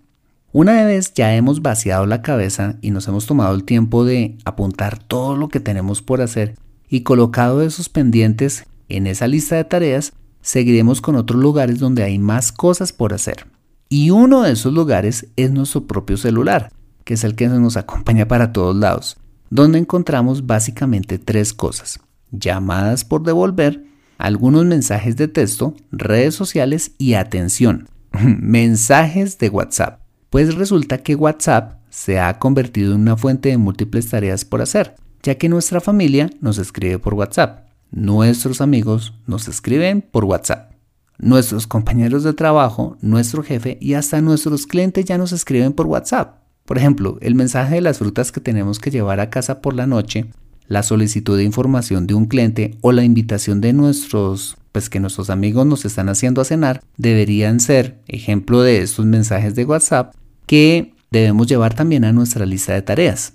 Una 0.59 0.87
vez 0.87 1.13
ya 1.13 1.35
hemos 1.35 1.61
vaciado 1.61 2.07
la 2.07 2.23
cabeza 2.23 2.79
y 2.81 2.91
nos 2.91 3.07
hemos 3.09 3.27
tomado 3.27 3.55
el 3.55 3.65
tiempo 3.65 4.07
de 4.07 4.39
apuntar 4.47 4.99
todo 4.99 5.37
lo 5.37 5.51
que 5.51 5.61
tenemos 5.61 6.01
por 6.01 6.23
hacer 6.23 6.55
y 6.89 7.03
colocado 7.03 7.61
esos 7.61 7.91
pendientes 7.91 8.65
en 8.89 9.07
esa 9.07 9.29
lista 9.29 9.57
de 9.57 9.65
tareas, 9.65 10.15
seguiremos 10.41 11.03
con 11.03 11.15
otros 11.17 11.43
lugares 11.43 11.79
donde 11.79 12.05
hay 12.05 12.19
más 12.19 12.53
cosas 12.53 12.95
por 12.95 13.13
hacer. 13.13 13.47
Y 13.91 14.09
uno 14.09 14.45
de 14.45 14.53
esos 14.53 14.73
lugares 14.73 15.27
es 15.37 15.51
nuestro 15.51 15.87
propio 15.87 16.17
celular, 16.17 16.73
que 17.05 17.13
es 17.13 17.25
el 17.25 17.35
que 17.35 17.49
nos 17.49 17.77
acompaña 17.77 18.27
para 18.27 18.55
todos 18.55 18.75
lados, 18.75 19.19
donde 19.51 19.79
encontramos 19.79 20.47
básicamente 20.47 21.19
tres 21.19 21.53
cosas. 21.53 22.01
Llamadas 22.31 23.05
por 23.05 23.25
devolver, 23.25 23.85
algunos 24.17 24.65
mensajes 24.65 25.17
de 25.17 25.29
texto, 25.29 25.75
redes 25.93 26.35
sociales 26.35 26.93
y 26.97 27.13
atención, 27.13 27.91
mensajes 28.41 29.37
de 29.37 29.51
WhatsApp. 29.51 30.06
Pues 30.37 30.55
resulta 30.55 30.99
que 30.99 31.15
WhatsApp 31.15 31.81
se 31.89 32.21
ha 32.21 32.39
convertido 32.39 32.95
en 32.95 33.01
una 33.01 33.17
fuente 33.17 33.49
de 33.49 33.57
múltiples 33.57 34.11
tareas 34.11 34.45
por 34.45 34.61
hacer, 34.61 34.95
ya 35.23 35.37
que 35.37 35.49
nuestra 35.49 35.81
familia 35.81 36.29
nos 36.43 36.59
escribe 36.59 36.99
por 36.99 37.15
WhatsApp, 37.15 37.71
nuestros 37.91 38.61
amigos 38.61 39.15
nos 39.27 39.49
escriben 39.49 40.03
por 40.03 40.27
WhatsApp, 40.27 40.73
nuestros 41.17 41.67
compañeros 41.67 42.23
de 42.23 42.35
trabajo, 42.35 42.99
nuestro 43.01 43.43
jefe 43.43 43.79
y 43.81 43.95
hasta 43.95 44.21
nuestros 44.21 44.67
clientes 44.67 45.07
ya 45.07 45.17
nos 45.17 45.33
escriben 45.33 45.73
por 45.73 45.87
WhatsApp. 45.87 46.43
Por 46.67 46.77
ejemplo, 46.77 47.17
el 47.23 47.35
mensaje 47.35 47.77
de 47.77 47.81
las 47.81 47.97
frutas 47.97 48.31
que 48.31 48.43
tenemos 48.43 48.79
que 48.79 48.91
llevar 48.91 49.21
a 49.21 49.31
casa 49.31 49.63
por 49.63 49.73
la 49.73 49.87
noche 49.87 50.27
la 50.69 50.83
solicitud 50.83 51.39
de 51.39 51.45
información 51.45 52.07
de 52.07 52.13
un 52.13 52.27
cliente 52.27 52.77
o 52.83 52.93
la 52.93 53.05
invitación 53.05 53.63
de 53.63 53.73
nuestros, 53.73 54.59
pues 54.73 54.91
que 54.91 55.01
nuestros 55.01 55.31
amigos 55.31 55.65
nos 55.65 55.87
están 55.87 56.11
haciendo 56.11 56.43
a 56.43 56.45
cenar, 56.45 56.83
deberían 56.99 57.59
ser 57.59 58.03
ejemplo 58.07 58.61
de 58.61 58.83
estos 58.83 59.07
mensajes 59.07 59.55
de 59.55 59.65
WhatsApp 59.65 60.15
que 60.47 60.95
debemos 61.11 61.47
llevar 61.47 61.75
también 61.75 62.05
a 62.05 62.13
nuestra 62.13 62.47
lista 62.47 62.73
de 62.73 62.83
tareas. 62.83 63.35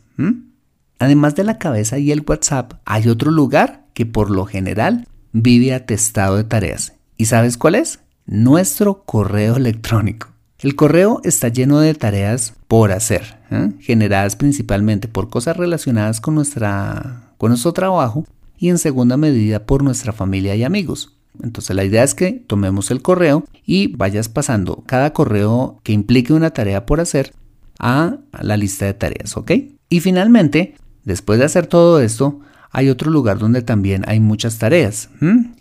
Además 0.99 1.35
de 1.35 1.43
la 1.43 1.57
cabeza 1.57 1.97
y 1.97 2.11
el 2.11 2.23
WhatsApp, 2.27 2.73
hay 2.85 3.07
otro 3.07 3.31
lugar 3.31 3.85
que 3.93 4.05
por 4.05 4.29
lo 4.29 4.45
general 4.45 5.07
vive 5.31 5.73
atestado 5.73 6.37
de 6.37 6.43
tareas. 6.43 6.93
¿Y 7.17 7.25
sabes 7.25 7.57
cuál 7.57 7.75
es? 7.75 7.99
Nuestro 8.25 9.03
correo 9.03 9.55
electrónico. 9.55 10.27
El 10.59 10.75
correo 10.75 11.21
está 11.23 11.47
lleno 11.47 11.79
de 11.79 11.95
tareas 11.95 12.53
por 12.67 12.91
hacer, 12.91 13.39
generadas 13.79 14.35
principalmente 14.35 15.07
por 15.07 15.29
cosas 15.29 15.57
relacionadas 15.57 16.21
con, 16.21 16.35
nuestra, 16.35 17.33
con 17.37 17.49
nuestro 17.49 17.73
trabajo 17.73 18.25
y 18.59 18.69
en 18.69 18.77
segunda 18.77 19.17
medida 19.17 19.65
por 19.65 19.83
nuestra 19.83 20.13
familia 20.13 20.55
y 20.55 20.63
amigos. 20.63 21.17
Entonces 21.43 21.75
la 21.75 21.83
idea 21.83 22.03
es 22.03 22.15
que 22.15 22.43
tomemos 22.47 22.91
el 22.91 23.01
correo 23.01 23.45
y 23.65 23.95
vayas 23.95 24.29
pasando 24.29 24.83
cada 24.85 25.13
correo 25.13 25.79
que 25.83 25.93
implique 25.93 26.33
una 26.33 26.51
tarea 26.51 26.85
por 26.85 26.99
hacer 26.99 27.33
a 27.79 28.17
la 28.41 28.57
lista 28.57 28.85
de 28.85 28.93
tareas, 28.93 29.35
¿ok? 29.37 29.51
Y 29.89 29.99
finalmente, 30.01 30.75
después 31.03 31.39
de 31.39 31.45
hacer 31.45 31.67
todo 31.67 31.99
esto, 31.99 32.39
hay 32.71 32.89
otro 32.89 33.11
lugar 33.11 33.37
donde 33.39 33.61
también 33.61 34.03
hay 34.07 34.19
muchas 34.19 34.57
tareas, 34.57 35.09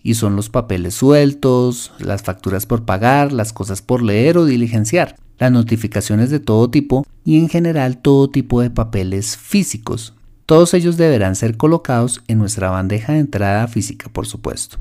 y 0.02 0.14
son 0.14 0.36
los 0.36 0.48
papeles 0.48 0.94
sueltos, 0.94 1.92
las 1.98 2.22
facturas 2.22 2.66
por 2.66 2.84
pagar, 2.84 3.32
las 3.32 3.52
cosas 3.52 3.82
por 3.82 4.02
leer 4.02 4.38
o 4.38 4.44
diligenciar, 4.44 5.16
las 5.38 5.50
notificaciones 5.50 6.30
de 6.30 6.38
todo 6.38 6.70
tipo 6.70 7.04
y 7.24 7.38
en 7.38 7.48
general 7.48 7.98
todo 7.98 8.30
tipo 8.30 8.60
de 8.60 8.70
papeles 8.70 9.36
físicos. 9.36 10.14
Todos 10.46 10.74
ellos 10.74 10.96
deberán 10.96 11.34
ser 11.34 11.56
colocados 11.56 12.22
en 12.28 12.38
nuestra 12.38 12.70
bandeja 12.70 13.14
de 13.14 13.20
entrada 13.20 13.66
física, 13.66 14.08
por 14.12 14.26
supuesto. 14.26 14.78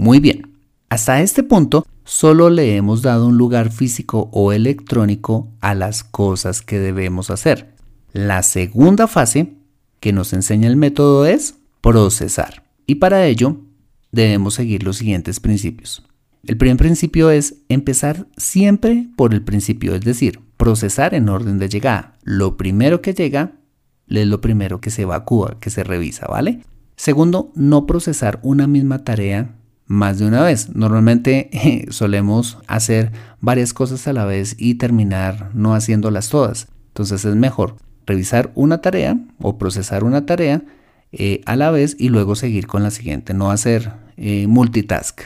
Muy 0.00 0.18
bien, 0.18 0.56
hasta 0.88 1.20
este 1.20 1.42
punto 1.42 1.86
solo 2.04 2.48
le 2.48 2.74
hemos 2.76 3.02
dado 3.02 3.26
un 3.26 3.36
lugar 3.36 3.70
físico 3.70 4.30
o 4.32 4.50
electrónico 4.50 5.52
a 5.60 5.74
las 5.74 6.04
cosas 6.04 6.62
que 6.62 6.78
debemos 6.78 7.28
hacer. 7.28 7.74
La 8.14 8.42
segunda 8.42 9.08
fase 9.08 9.58
que 10.00 10.14
nos 10.14 10.32
enseña 10.32 10.68
el 10.68 10.76
método 10.76 11.26
es 11.26 11.56
procesar. 11.82 12.64
Y 12.86 12.94
para 12.94 13.26
ello 13.26 13.58
debemos 14.10 14.54
seguir 14.54 14.84
los 14.84 14.96
siguientes 14.96 15.38
principios. 15.38 16.02
El 16.46 16.56
primer 16.56 16.78
principio 16.78 17.28
es 17.28 17.56
empezar 17.68 18.26
siempre 18.38 19.06
por 19.16 19.34
el 19.34 19.42
principio, 19.42 19.94
es 19.94 20.00
decir, 20.00 20.40
procesar 20.56 21.12
en 21.12 21.28
orden 21.28 21.58
de 21.58 21.68
llegada. 21.68 22.16
Lo 22.22 22.56
primero 22.56 23.02
que 23.02 23.12
llega 23.12 23.52
es 24.08 24.26
lo 24.26 24.40
primero 24.40 24.80
que 24.80 24.88
se 24.88 25.02
evacúa, 25.02 25.58
que 25.60 25.68
se 25.68 25.84
revisa, 25.84 26.26
¿vale? 26.26 26.62
Segundo, 26.96 27.52
no 27.54 27.84
procesar 27.84 28.40
una 28.42 28.66
misma 28.66 29.04
tarea 29.04 29.59
más 29.90 30.20
de 30.20 30.26
una 30.26 30.42
vez. 30.42 30.74
Normalmente 30.74 31.86
solemos 31.90 32.58
hacer 32.68 33.10
varias 33.40 33.74
cosas 33.74 34.06
a 34.06 34.12
la 34.12 34.24
vez 34.24 34.54
y 34.56 34.76
terminar 34.76 35.50
no 35.52 35.74
haciéndolas 35.74 36.28
todas. 36.28 36.68
Entonces 36.88 37.24
es 37.24 37.34
mejor 37.34 37.74
revisar 38.06 38.52
una 38.54 38.80
tarea 38.80 39.18
o 39.40 39.58
procesar 39.58 40.04
una 40.04 40.26
tarea 40.26 40.62
eh, 41.10 41.40
a 41.44 41.56
la 41.56 41.72
vez 41.72 41.96
y 41.98 42.08
luego 42.08 42.36
seguir 42.36 42.68
con 42.68 42.84
la 42.84 42.92
siguiente, 42.92 43.34
no 43.34 43.50
hacer 43.50 43.92
eh, 44.16 44.46
multitask. 44.46 45.22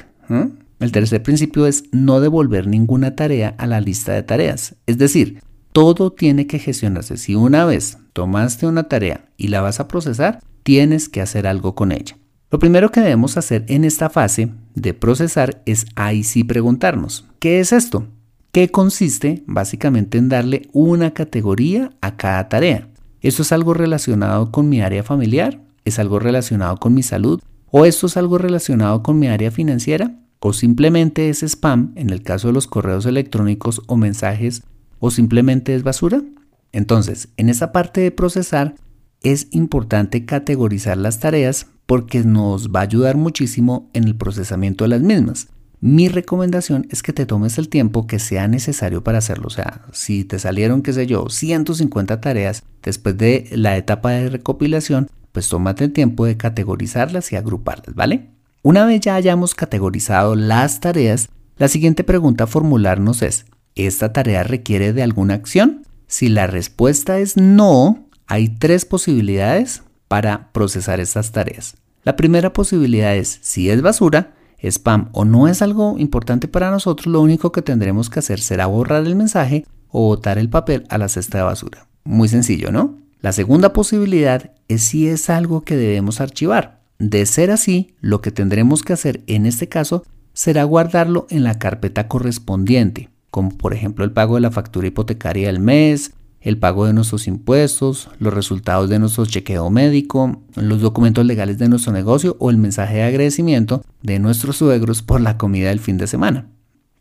El 0.80 0.92
tercer 0.92 1.22
principio 1.22 1.66
es 1.66 1.84
no 1.92 2.20
devolver 2.20 2.66
ninguna 2.66 3.14
tarea 3.14 3.54
a 3.58 3.66
la 3.66 3.82
lista 3.82 4.12
de 4.12 4.22
tareas. 4.22 4.76
Es 4.86 4.96
decir, 4.96 5.42
todo 5.72 6.10
tiene 6.10 6.46
que 6.46 6.58
gestionarse. 6.58 7.18
Si 7.18 7.34
una 7.34 7.66
vez 7.66 7.98
tomaste 8.14 8.66
una 8.66 8.84
tarea 8.84 9.26
y 9.36 9.48
la 9.48 9.60
vas 9.60 9.78
a 9.78 9.88
procesar, 9.88 10.40
tienes 10.62 11.10
que 11.10 11.20
hacer 11.20 11.46
algo 11.46 11.74
con 11.74 11.92
ella. 11.92 12.16
Lo 12.50 12.58
primero 12.58 12.90
que 12.90 13.00
debemos 13.00 13.36
hacer 13.36 13.64
en 13.68 13.84
esta 13.84 14.10
fase 14.10 14.50
de 14.74 14.94
procesar 14.94 15.62
es 15.66 15.86
ahí 15.96 16.22
sí 16.24 16.44
preguntarnos, 16.44 17.26
¿qué 17.38 17.60
es 17.60 17.72
esto? 17.72 18.06
que 18.54 18.70
consiste 18.70 19.42
básicamente 19.48 20.16
en 20.16 20.28
darle 20.28 20.68
una 20.72 21.10
categoría 21.12 21.90
a 22.00 22.16
cada 22.16 22.48
tarea. 22.48 22.88
¿Esto 23.20 23.42
es 23.42 23.50
algo 23.50 23.74
relacionado 23.74 24.52
con 24.52 24.68
mi 24.68 24.80
área 24.80 25.02
familiar? 25.02 25.60
¿Es 25.84 25.98
algo 25.98 26.20
relacionado 26.20 26.76
con 26.76 26.94
mi 26.94 27.02
salud? 27.02 27.40
¿O 27.72 27.84
esto 27.84 28.06
es 28.06 28.16
algo 28.16 28.38
relacionado 28.38 29.02
con 29.02 29.18
mi 29.18 29.26
área 29.26 29.50
financiera? 29.50 30.20
¿O 30.38 30.52
simplemente 30.52 31.30
es 31.30 31.42
spam 31.42 31.94
en 31.96 32.10
el 32.10 32.22
caso 32.22 32.46
de 32.46 32.54
los 32.54 32.68
correos 32.68 33.06
electrónicos 33.06 33.82
o 33.88 33.96
mensajes? 33.96 34.62
¿O 35.00 35.10
simplemente 35.10 35.74
es 35.74 35.82
basura? 35.82 36.22
Entonces, 36.70 37.30
en 37.36 37.48
esa 37.48 37.72
parte 37.72 38.02
de 38.02 38.12
procesar 38.12 38.76
es 39.24 39.48
importante 39.50 40.24
categorizar 40.24 40.96
las 40.96 41.18
tareas 41.18 41.66
porque 41.86 42.22
nos 42.22 42.70
va 42.70 42.80
a 42.80 42.84
ayudar 42.84 43.16
muchísimo 43.16 43.90
en 43.92 44.04
el 44.04 44.14
procesamiento 44.14 44.84
de 44.84 44.88
las 44.88 45.00
mismas. 45.00 45.48
Mi 45.80 46.08
recomendación 46.08 46.86
es 46.90 47.02
que 47.02 47.12
te 47.12 47.26
tomes 47.26 47.58
el 47.58 47.68
tiempo 47.68 48.06
que 48.06 48.18
sea 48.18 48.48
necesario 48.48 49.02
para 49.02 49.18
hacerlo. 49.18 49.48
O 49.48 49.50
sea, 49.50 49.82
si 49.92 50.24
te 50.24 50.38
salieron, 50.38 50.82
qué 50.82 50.92
sé 50.92 51.06
yo, 51.06 51.28
150 51.28 52.20
tareas 52.20 52.62
después 52.82 53.18
de 53.18 53.48
la 53.52 53.76
etapa 53.76 54.12
de 54.12 54.30
recopilación, 54.30 55.10
pues 55.32 55.48
tómate 55.48 55.84
el 55.84 55.92
tiempo 55.92 56.24
de 56.24 56.36
categorizarlas 56.36 57.32
y 57.32 57.36
agruparlas, 57.36 57.94
¿vale? 57.94 58.30
Una 58.62 58.86
vez 58.86 59.00
ya 59.00 59.14
hayamos 59.14 59.54
categorizado 59.54 60.36
las 60.36 60.80
tareas, 60.80 61.28
la 61.58 61.68
siguiente 61.68 62.02
pregunta 62.02 62.44
a 62.44 62.46
formularnos 62.46 63.20
es, 63.20 63.44
¿esta 63.74 64.12
tarea 64.12 64.42
requiere 64.42 64.92
de 64.92 65.02
alguna 65.02 65.34
acción? 65.34 65.82
Si 66.06 66.28
la 66.28 66.46
respuesta 66.46 67.18
es 67.18 67.36
no, 67.36 68.06
hay 68.26 68.48
tres 68.48 68.84
posibilidades 68.84 69.82
para 70.08 70.52
procesar 70.52 71.00
estas 71.00 71.32
tareas. 71.32 71.76
La 72.04 72.16
primera 72.16 72.52
posibilidad 72.52 73.16
es, 73.16 73.38
si 73.42 73.70
es 73.70 73.82
basura, 73.82 74.34
spam 74.62 75.08
o 75.12 75.24
no 75.24 75.48
es 75.48 75.62
algo 75.62 75.96
importante 75.98 76.48
para 76.48 76.70
nosotros, 76.70 77.06
lo 77.06 77.20
único 77.20 77.52
que 77.52 77.62
tendremos 77.62 78.10
que 78.10 78.18
hacer 78.18 78.40
será 78.40 78.66
borrar 78.66 79.06
el 79.06 79.16
mensaje 79.16 79.66
o 79.88 80.08
botar 80.08 80.38
el 80.38 80.48
papel 80.48 80.84
a 80.88 80.98
la 80.98 81.08
cesta 81.08 81.38
de 81.38 81.44
basura. 81.44 81.86
Muy 82.04 82.28
sencillo, 82.28 82.72
¿no? 82.72 82.98
La 83.20 83.32
segunda 83.32 83.72
posibilidad 83.72 84.52
es 84.68 84.84
si 84.84 85.08
es 85.08 85.30
algo 85.30 85.62
que 85.62 85.76
debemos 85.76 86.20
archivar. 86.20 86.82
De 86.98 87.24
ser 87.26 87.50
así, 87.50 87.94
lo 88.00 88.20
que 88.20 88.30
tendremos 88.30 88.82
que 88.82 88.92
hacer 88.92 89.22
en 89.26 89.46
este 89.46 89.68
caso 89.68 90.04
será 90.34 90.64
guardarlo 90.64 91.26
en 91.30 91.42
la 91.44 91.58
carpeta 91.58 92.06
correspondiente, 92.08 93.08
como 93.30 93.56
por 93.56 93.72
ejemplo 93.72 94.04
el 94.04 94.12
pago 94.12 94.34
de 94.34 94.42
la 94.42 94.50
factura 94.50 94.88
hipotecaria 94.88 95.46
del 95.46 95.60
mes, 95.60 96.12
el 96.44 96.58
pago 96.58 96.84
de 96.86 96.92
nuestros 96.92 97.26
impuestos, 97.26 98.10
los 98.18 98.32
resultados 98.32 98.90
de 98.90 98.98
nuestro 98.98 99.24
chequeo 99.24 99.70
médico, 99.70 100.42
los 100.54 100.82
documentos 100.82 101.24
legales 101.24 101.56
de 101.56 101.70
nuestro 101.70 101.92
negocio 101.92 102.36
o 102.38 102.50
el 102.50 102.58
mensaje 102.58 102.96
de 102.96 103.02
agradecimiento 103.02 103.82
de 104.02 104.18
nuestros 104.18 104.58
suegros 104.58 105.02
por 105.02 105.22
la 105.22 105.38
comida 105.38 105.70
del 105.70 105.80
fin 105.80 105.96
de 105.96 106.06
semana. 106.06 106.46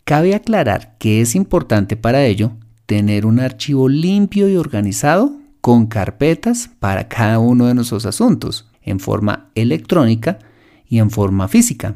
Cabe 0.05 0.33
aclarar 0.33 0.95
que 0.97 1.19
es 1.19 1.35
importante 1.35 1.97
para 1.97 2.25
ello 2.25 2.53
tener 2.85 3.25
un 3.25 3.41
archivo 3.41 3.89
limpio 3.89 4.47
y 4.47 4.55
organizado 4.55 5.33
con 5.59 5.88
carpetas 5.88 6.69
para 6.79 7.09
cada 7.09 7.39
uno 7.39 7.67
de 7.67 7.73
nuestros 7.73 8.05
asuntos, 8.05 8.69
en 8.81 9.01
forma 9.01 9.50
electrónica 9.55 10.39
y 10.88 11.00
en 11.00 11.09
forma 11.09 11.50
física, 11.50 11.95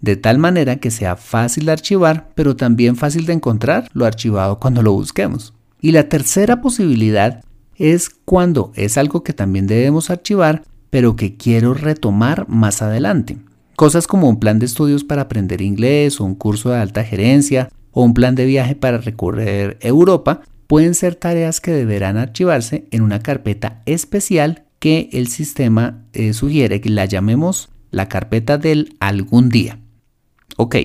de 0.00 0.16
tal 0.16 0.38
manera 0.38 0.76
que 0.76 0.92
sea 0.92 1.16
fácil 1.16 1.66
de 1.66 1.72
archivar, 1.72 2.28
pero 2.36 2.54
también 2.54 2.94
fácil 2.94 3.26
de 3.26 3.32
encontrar 3.32 3.88
lo 3.92 4.06
archivado 4.06 4.60
cuando 4.60 4.82
lo 4.82 4.92
busquemos. 4.92 5.55
Y 5.80 5.92
la 5.92 6.08
tercera 6.08 6.60
posibilidad 6.60 7.44
es 7.76 8.10
cuando 8.10 8.72
es 8.74 8.96
algo 8.96 9.22
que 9.22 9.32
también 9.32 9.66
debemos 9.66 10.10
archivar, 10.10 10.62
pero 10.90 11.16
que 11.16 11.36
quiero 11.36 11.74
retomar 11.74 12.48
más 12.48 12.82
adelante. 12.82 13.38
Cosas 13.76 14.06
como 14.06 14.28
un 14.28 14.40
plan 14.40 14.58
de 14.58 14.66
estudios 14.66 15.04
para 15.04 15.22
aprender 15.22 15.60
inglés 15.60 16.20
o 16.20 16.24
un 16.24 16.34
curso 16.34 16.70
de 16.70 16.78
alta 16.78 17.04
gerencia 17.04 17.68
o 17.92 18.02
un 18.02 18.14
plan 18.14 18.34
de 18.34 18.46
viaje 18.46 18.74
para 18.74 18.98
recorrer 18.98 19.78
Europa, 19.80 20.40
pueden 20.66 20.94
ser 20.94 21.14
tareas 21.14 21.60
que 21.60 21.72
deberán 21.72 22.16
archivarse 22.16 22.86
en 22.90 23.02
una 23.02 23.20
carpeta 23.20 23.82
especial 23.86 24.64
que 24.78 25.08
el 25.12 25.28
sistema 25.28 26.04
eh, 26.12 26.32
sugiere 26.32 26.80
que 26.80 26.90
la 26.90 27.04
llamemos 27.04 27.70
la 27.90 28.08
carpeta 28.08 28.58
del 28.58 28.96
algún 29.00 29.48
día. 29.48 29.78
Ok, 30.56 30.76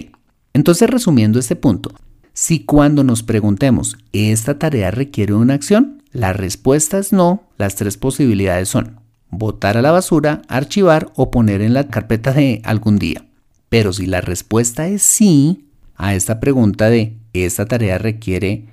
entonces 0.54 0.90
resumiendo 0.90 1.40
este 1.40 1.56
punto, 1.56 1.92
si 2.34 2.64
cuando 2.64 3.04
nos 3.04 3.24
preguntemos, 3.24 3.98
¿esta 4.14 4.58
tarea 4.58 4.92
requiere 4.92 5.34
una 5.34 5.54
acción? 5.54 6.02
La 6.12 6.34
respuesta 6.34 6.98
es 6.98 7.14
no, 7.14 7.44
las 7.58 7.76
tres 7.76 7.98
posibilidades 7.98 8.70
son 8.70 9.02
botar 9.32 9.78
a 9.78 9.82
la 9.82 9.92
basura, 9.92 10.42
archivar 10.48 11.12
o 11.16 11.32
poner 11.32 11.62
en 11.62 11.74
la 11.74 11.88
carpeta 11.88 12.34
de 12.34 12.62
algún 12.64 13.00
día. 13.00 13.26
Pero 13.70 13.94
si 13.94 14.06
la 14.06 14.22
respuesta 14.22 14.88
es 14.88 15.02
sí 15.02 15.70
a 15.96 16.14
esta 16.16 16.40
pregunta 16.40 16.90
de 16.90 17.18
¿esta 17.34 17.66
tarea 17.66 17.98
requiere 17.98 18.66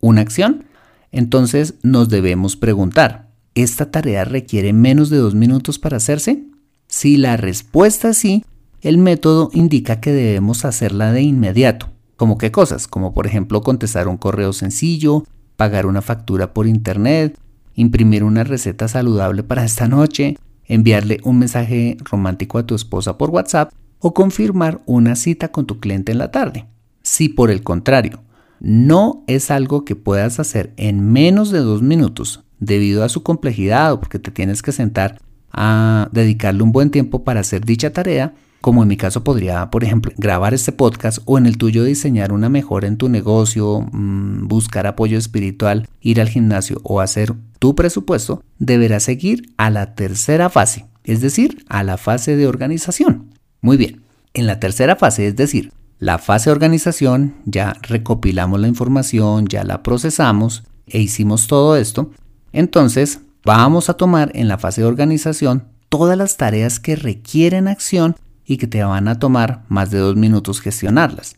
una 0.00 0.22
acción? 0.22 0.64
Entonces 1.12 1.74
nos 1.82 2.08
debemos 2.08 2.56
preguntar, 2.56 3.28
¿esta 3.54 3.90
tarea 3.90 4.24
requiere 4.24 4.72
menos 4.72 5.10
de 5.10 5.18
dos 5.18 5.34
minutos 5.34 5.78
para 5.78 5.98
hacerse? 5.98 6.44
Si 6.88 7.16
la 7.18 7.36
respuesta 7.36 8.10
es 8.10 8.18
sí, 8.18 8.44
el 8.80 8.98
método 8.98 9.50
indica 9.52 10.00
que 10.00 10.12
debemos 10.12 10.64
hacerla 10.64 11.12
de 11.12 11.22
inmediato. 11.22 11.90
¿Como 12.16 12.38
qué 12.38 12.50
cosas? 12.50 12.88
Como 12.88 13.12
por 13.12 13.26
ejemplo 13.26 13.60
contestar 13.60 14.08
un 14.08 14.16
correo 14.16 14.52
sencillo, 14.52 15.24
pagar 15.56 15.86
una 15.86 16.02
factura 16.02 16.54
por 16.54 16.66
internet, 16.66 17.38
imprimir 17.74 18.24
una 18.24 18.42
receta 18.42 18.88
saludable 18.88 19.42
para 19.42 19.64
esta 19.64 19.86
noche, 19.86 20.38
enviarle 20.64 21.20
un 21.24 21.38
mensaje 21.38 21.96
romántico 22.00 22.58
a 22.58 22.66
tu 22.66 22.74
esposa 22.74 23.18
por 23.18 23.30
WhatsApp 23.30 23.72
o 23.98 24.14
confirmar 24.14 24.80
una 24.86 25.14
cita 25.14 25.48
con 25.48 25.66
tu 25.66 25.78
cliente 25.78 26.12
en 26.12 26.18
la 26.18 26.30
tarde. 26.30 26.66
Si 27.02 27.28
por 27.28 27.50
el 27.50 27.62
contrario, 27.62 28.22
no 28.60 29.22
es 29.26 29.50
algo 29.50 29.84
que 29.84 29.96
puedas 29.96 30.40
hacer 30.40 30.72
en 30.76 31.12
menos 31.12 31.50
de 31.50 31.58
dos 31.58 31.82
minutos 31.82 32.42
debido 32.58 33.04
a 33.04 33.08
su 33.08 33.22
complejidad 33.22 33.92
o 33.92 34.00
porque 34.00 34.18
te 34.18 34.30
tienes 34.30 34.62
que 34.62 34.72
sentar 34.72 35.20
a 35.52 36.08
dedicarle 36.12 36.62
un 36.62 36.72
buen 36.72 36.90
tiempo 36.90 37.24
para 37.24 37.40
hacer 37.40 37.64
dicha 37.64 37.92
tarea, 37.92 38.34
como 38.66 38.82
en 38.82 38.88
mi 38.88 38.96
caso 38.96 39.22
podría, 39.22 39.70
por 39.70 39.84
ejemplo, 39.84 40.10
grabar 40.16 40.52
este 40.52 40.72
podcast 40.72 41.20
o 41.24 41.38
en 41.38 41.46
el 41.46 41.56
tuyo 41.56 41.84
diseñar 41.84 42.32
una 42.32 42.48
mejora 42.48 42.88
en 42.88 42.96
tu 42.96 43.08
negocio, 43.08 43.86
mm, 43.92 44.48
buscar 44.48 44.88
apoyo 44.88 45.16
espiritual, 45.18 45.88
ir 46.00 46.20
al 46.20 46.28
gimnasio 46.28 46.80
o 46.82 47.00
hacer 47.00 47.32
tu 47.60 47.76
presupuesto, 47.76 48.42
deberás 48.58 49.04
seguir 49.04 49.52
a 49.56 49.70
la 49.70 49.94
tercera 49.94 50.50
fase, 50.50 50.84
es 51.04 51.20
decir, 51.20 51.64
a 51.68 51.84
la 51.84 51.96
fase 51.96 52.34
de 52.34 52.48
organización. 52.48 53.30
Muy 53.60 53.76
bien, 53.76 54.02
en 54.34 54.48
la 54.48 54.58
tercera 54.58 54.96
fase, 54.96 55.28
es 55.28 55.36
decir, 55.36 55.72
la 56.00 56.18
fase 56.18 56.50
de 56.50 56.54
organización, 56.54 57.36
ya 57.44 57.76
recopilamos 57.82 58.58
la 58.58 58.66
información, 58.66 59.46
ya 59.46 59.62
la 59.62 59.84
procesamos 59.84 60.64
e 60.88 60.98
hicimos 60.98 61.46
todo 61.46 61.76
esto, 61.76 62.10
entonces 62.52 63.20
vamos 63.44 63.90
a 63.90 63.94
tomar 63.94 64.32
en 64.34 64.48
la 64.48 64.58
fase 64.58 64.80
de 64.80 64.88
organización 64.88 65.68
todas 65.88 66.18
las 66.18 66.36
tareas 66.36 66.80
que 66.80 66.96
requieren 66.96 67.68
acción 67.68 68.16
y 68.46 68.56
que 68.56 68.66
te 68.66 68.82
van 68.82 69.08
a 69.08 69.18
tomar 69.18 69.64
más 69.68 69.90
de 69.90 69.98
dos 69.98 70.16
minutos 70.16 70.60
gestionarlas. 70.60 71.36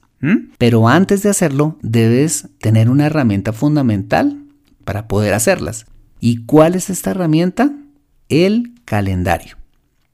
Pero 0.58 0.88
antes 0.88 1.22
de 1.22 1.30
hacerlo, 1.30 1.78
debes 1.80 2.48
tener 2.60 2.90
una 2.90 3.06
herramienta 3.06 3.52
fundamental 3.52 4.44
para 4.84 5.06
poder 5.06 5.32
hacerlas. 5.32 5.86
¿Y 6.20 6.44
cuál 6.44 6.74
es 6.74 6.90
esta 6.90 7.12
herramienta? 7.12 7.72
El 8.28 8.74
calendario. 8.84 9.56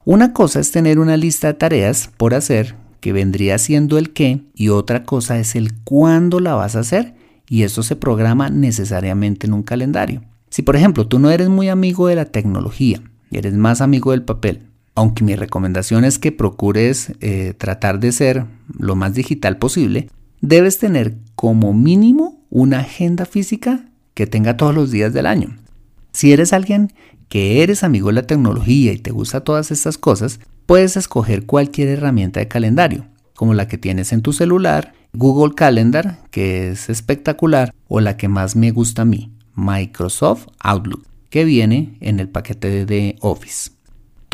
Una 0.03 0.31
cosa 0.31 0.59
es 0.59 0.71
tener 0.71 0.99
una 0.99 1.17
lista 1.17 1.47
de 1.47 1.55
tareas 1.55 2.11
por 2.17 2.35
hacer, 2.35 2.75
que 2.99 3.13
vendría 3.13 3.57
siendo 3.57 3.97
el 3.97 4.13
qué, 4.13 4.41
y 4.53 4.69
otra 4.69 5.03
cosa 5.03 5.39
es 5.39 5.55
el 5.55 5.73
cuándo 5.83 6.39
la 6.39 6.53
vas 6.53 6.75
a 6.75 6.81
hacer, 6.81 7.15
y 7.49 7.63
eso 7.63 7.81
se 7.81 7.95
programa 7.95 8.49
necesariamente 8.49 9.47
en 9.47 9.53
un 9.53 9.63
calendario. 9.63 10.23
Si 10.49 10.61
por 10.61 10.75
ejemplo 10.75 11.07
tú 11.07 11.17
no 11.17 11.31
eres 11.31 11.49
muy 11.49 11.69
amigo 11.69 12.07
de 12.07 12.15
la 12.15 12.25
tecnología, 12.25 13.01
eres 13.31 13.55
más 13.55 13.81
amigo 13.81 14.11
del 14.11 14.23
papel, 14.23 14.61
aunque 14.95 15.23
mi 15.23 15.35
recomendación 15.35 16.05
es 16.05 16.17
que 16.17 16.31
procures 16.31 17.11
eh, 17.19 17.53
tratar 17.57 17.99
de 17.99 18.11
ser 18.11 18.45
lo 18.77 18.95
más 18.95 19.13
digital 19.13 19.57
posible, 19.57 20.09
debes 20.41 20.79
tener 20.79 21.17
como 21.35 21.73
mínimo 21.73 22.41
una 22.49 22.79
agenda 22.79 23.25
física 23.25 23.85
que 24.13 24.25
tenga 24.25 24.57
todos 24.57 24.73
los 24.73 24.91
días 24.91 25.13
del 25.13 25.25
año. 25.25 25.57
Si 26.13 26.31
eres 26.31 26.53
alguien 26.53 26.93
que 27.27 27.61
eres 27.61 27.83
amigo 27.83 28.07
de 28.07 28.13
la 28.13 28.27
tecnología 28.27 28.93
y 28.93 28.97
te 28.97 29.11
gusta 29.11 29.41
todas 29.41 29.71
estas 29.71 29.97
cosas, 29.97 30.39
puedes 30.65 30.95
escoger 30.95 31.45
cualquier 31.45 31.89
herramienta 31.89 32.39
de 32.39 32.47
calendario, 32.47 33.05
como 33.35 33.53
la 33.53 33.67
que 33.67 33.77
tienes 33.77 34.13
en 34.13 34.21
tu 34.21 34.31
celular, 34.31 34.93
Google 35.13 35.55
Calendar, 35.55 36.19
que 36.31 36.71
es 36.71 36.89
espectacular, 36.89 37.73
o 37.87 37.99
la 37.99 38.15
que 38.15 38.29
más 38.29 38.55
me 38.55 38.71
gusta 38.71 39.01
a 39.01 39.05
mí, 39.05 39.33
Microsoft 39.55 40.47
Outlook, 40.59 41.05
que 41.29 41.43
viene 41.43 41.97
en 41.99 42.21
el 42.21 42.29
paquete 42.29 42.85
de 42.85 43.17
Office. 43.19 43.74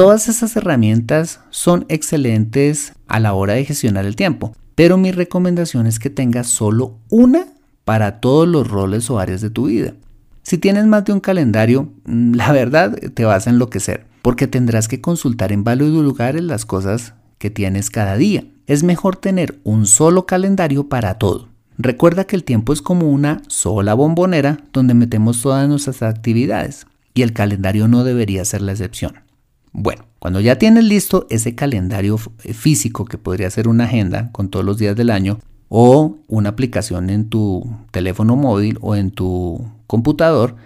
Todas 0.02 0.30
esas 0.30 0.56
herramientas 0.56 1.42
son 1.52 1.86
excelentes 1.88 2.94
a 3.08 3.20
la 3.20 3.34
hora 3.34 3.54
de 3.54 3.66
gestionar 3.66 4.08
el 4.08 4.16
tiempo, 4.16 4.56
pero 4.74 4.98
mi 4.98 5.12
recomendación 5.12 5.86
es 5.86 6.00
que 6.00 6.10
tengas 6.10 6.48
solo 6.48 6.98
una 7.10 7.46
para 7.86 8.20
todos 8.20 8.48
los 8.48 8.68
roles 8.68 9.12
o 9.12 9.20
áreas 9.20 9.42
de 9.42 9.52
tu 9.52 9.68
vida. 9.68 9.94
Si 10.42 10.58
tienes 10.58 10.88
más 10.88 11.06
de 11.06 11.14
un 11.14 11.20
calendario, 11.20 11.94
mm, 12.06 12.34
la 12.34 12.52
verdad 12.52 12.98
te 13.14 13.26
vas 13.26 13.46
a 13.46 13.52
enloquecer, 13.52 14.08
porque 14.24 14.48
tendrás 14.48 14.88
que 14.88 15.02
consultar 15.02 15.52
en 15.52 15.64
varios 15.64 15.92
lugares 15.92 16.42
las 16.42 16.66
cosas 16.66 17.14
que 17.38 17.52
tienes 17.52 17.92
cada 17.92 18.18
día. 18.18 18.44
Es 18.66 18.82
mejor 18.82 19.18
tener 19.18 19.60
un 19.64 19.86
solo 19.86 20.26
calendario 20.26 20.90
para 20.90 21.20
todo. 21.20 21.50
Recuerda 21.78 22.24
que 22.24 22.36
el 22.36 22.44
tiempo 22.44 22.74
es 22.74 22.82
como 22.82 23.08
una 23.08 23.44
sola 23.50 23.94
bombonera 23.94 24.64
donde 24.74 24.96
metemos 24.96 25.44
todas 25.44 25.70
nuestras 25.70 26.02
actividades 26.02 26.88
y 27.14 27.22
el 27.22 27.34
calendario 27.34 27.88
no 27.88 28.04
debería 28.04 28.44
ser 28.46 28.64
la 28.64 28.72
excepción. 28.72 29.31
Bueno, 29.74 30.06
cuando 30.20 30.40
ya 30.40 30.58
tienes 30.58 30.84
listo 30.84 31.28
ese 31.30 31.56
calendario 31.56 32.20
eh, 32.44 32.54
físico 32.54 33.06
que 33.06 33.18
podría 33.18 33.50
ser 33.50 33.68
una 33.68 33.86
agenda 33.86 34.32
con 34.32 34.50
todos 34.50 34.66
los 34.66 34.78
días 34.78 34.96
del 34.96 35.10
año 35.10 35.40
o 35.70 36.18
una 36.28 36.50
aplicación 36.50 37.10
en 37.10 37.30
tu 37.30 37.66
teléfono 37.92 38.36
móvil 38.36 38.78
o 38.82 38.96
en 38.96 39.12
tu 39.12 39.66
computador, 39.88 40.58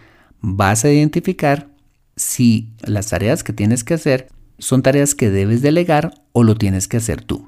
vas 0.41 0.83
a 0.83 0.91
identificar 0.91 1.67
si 2.15 2.69
las 2.81 3.09
tareas 3.09 3.43
que 3.43 3.53
tienes 3.53 3.83
que 3.83 3.93
hacer 3.93 4.29
son 4.57 4.81
tareas 4.81 5.13
que 5.15 5.29
debes 5.29 5.61
delegar 5.61 6.13
o 6.31 6.43
lo 6.43 6.55
tienes 6.55 6.87
que 6.87 6.97
hacer 6.97 7.21
tú. 7.21 7.47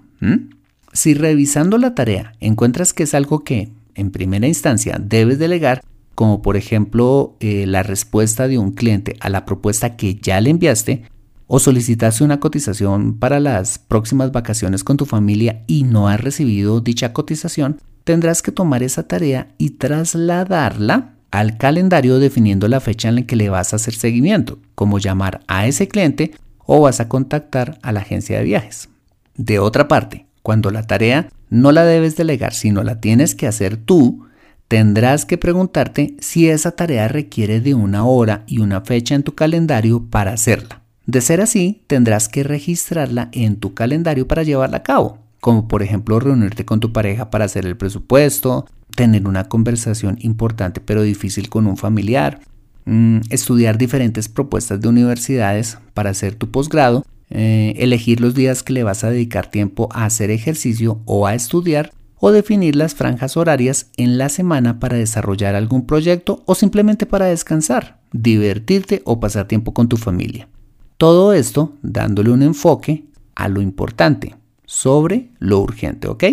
Si 0.93 1.13
revisando 1.13 1.77
la 1.77 1.95
tarea 1.95 2.33
encuentras 2.39 2.93
que 2.93 3.03
es 3.03 3.13
algo 3.13 3.43
que 3.43 3.71
en 3.95 4.11
primera 4.11 4.47
instancia 4.47 4.99
debes 4.99 5.39
delegar, 5.39 5.81
como 6.15 6.41
por 6.41 6.57
ejemplo 6.57 7.35
eh, 7.39 7.65
la 7.65 7.83
respuesta 7.83 8.47
de 8.47 8.57
un 8.57 8.71
cliente 8.71 9.15
a 9.19 9.29
la 9.29 9.45
propuesta 9.45 9.95
que 9.95 10.15
ya 10.15 10.41
le 10.41 10.49
enviaste, 10.49 11.03
o 11.47 11.59
solicitaste 11.59 12.23
una 12.23 12.39
cotización 12.39 13.17
para 13.17 13.39
las 13.39 13.79
próximas 13.79 14.31
vacaciones 14.31 14.83
con 14.83 14.97
tu 14.97 15.05
familia 15.05 15.63
y 15.65 15.83
no 15.83 16.09
has 16.09 16.21
recibido 16.21 16.81
dicha 16.81 17.13
cotización, 17.13 17.79
tendrás 18.03 18.41
que 18.41 18.51
tomar 18.51 18.83
esa 18.83 19.07
tarea 19.07 19.47
y 19.57 19.71
trasladarla 19.71 21.13
al 21.31 21.57
calendario 21.57 22.19
definiendo 22.19 22.67
la 22.67 22.79
fecha 22.79 23.09
en 23.09 23.15
la 23.15 23.21
que 23.23 23.35
le 23.35 23.49
vas 23.49 23.73
a 23.73 23.77
hacer 23.77 23.93
seguimiento, 23.93 24.59
como 24.75 24.99
llamar 24.99 25.41
a 25.47 25.67
ese 25.67 25.87
cliente 25.87 26.31
o 26.65 26.81
vas 26.81 26.99
a 26.99 27.09
contactar 27.09 27.79
a 27.81 27.91
la 27.91 28.01
agencia 28.01 28.37
de 28.37 28.43
viajes. 28.43 28.89
De 29.35 29.59
otra 29.59 29.87
parte, 29.87 30.25
cuando 30.41 30.71
la 30.71 30.83
tarea 30.83 31.29
no 31.49 31.71
la 31.71 31.83
debes 31.83 32.15
delegar, 32.15 32.53
sino 32.53 32.83
la 32.83 32.99
tienes 32.99 33.35
que 33.35 33.47
hacer 33.47 33.77
tú, 33.77 34.25
tendrás 34.67 35.25
que 35.25 35.37
preguntarte 35.37 36.15
si 36.19 36.49
esa 36.49 36.71
tarea 36.71 37.07
requiere 37.07 37.61
de 37.61 37.73
una 37.73 38.05
hora 38.05 38.43
y 38.47 38.59
una 38.59 38.81
fecha 38.81 39.15
en 39.15 39.23
tu 39.23 39.35
calendario 39.35 40.05
para 40.09 40.33
hacerla. 40.33 40.86
De 41.07 41.21
ser 41.21 41.39
así, 41.39 41.83
tendrás 41.87 42.27
que 42.27 42.43
registrarla 42.43 43.29
en 43.31 43.55
tu 43.55 43.73
calendario 43.73 44.27
para 44.27 44.43
llevarla 44.43 44.77
a 44.77 44.83
cabo, 44.83 45.19
como 45.39 45.69
por 45.69 45.81
ejemplo 45.81 46.19
reunirte 46.19 46.65
con 46.65 46.81
tu 46.81 46.91
pareja 46.91 47.29
para 47.29 47.45
hacer 47.45 47.65
el 47.65 47.77
presupuesto, 47.77 48.65
tener 48.93 49.25
una 49.25 49.45
conversación 49.45 50.17
importante 50.19 50.81
pero 50.81 51.03
difícil 51.03 51.49
con 51.49 51.65
un 51.65 51.77
familiar, 51.77 52.41
mm, 52.83 53.19
estudiar 53.29 53.77
diferentes 53.77 54.27
propuestas 54.27 54.81
de 54.81 54.89
universidades 54.89 55.77
para 55.93 56.09
hacer 56.09 56.35
tu 56.35 56.51
posgrado, 56.51 57.05
eh, 57.29 57.73
elegir 57.77 58.19
los 58.19 58.35
días 58.35 58.61
que 58.61 58.73
le 58.73 58.83
vas 58.83 59.05
a 59.05 59.09
dedicar 59.09 59.49
tiempo 59.49 59.87
a 59.93 60.03
hacer 60.03 60.29
ejercicio 60.29 60.99
o 61.05 61.25
a 61.25 61.35
estudiar, 61.35 61.93
o 62.19 62.31
definir 62.31 62.75
las 62.75 62.95
franjas 62.95 63.37
horarias 63.37 63.91
en 63.95 64.17
la 64.17 64.27
semana 64.27 64.81
para 64.81 64.97
desarrollar 64.97 65.55
algún 65.55 65.85
proyecto 65.85 66.43
o 66.45 66.53
simplemente 66.53 67.05
para 67.05 67.27
descansar, 67.27 68.01
divertirte 68.11 69.03
o 69.05 69.21
pasar 69.21 69.47
tiempo 69.47 69.73
con 69.73 69.87
tu 69.87 69.95
familia. 69.95 70.49
Todo 70.97 71.33
esto 71.33 71.73
dándole 71.83 72.31
un 72.31 72.41
enfoque 72.41 73.05
a 73.35 73.49
lo 73.49 73.61
importante 73.61 74.35
sobre 74.65 75.29
lo 75.37 75.59
urgente, 75.59 76.07
¿ok? 76.07 76.23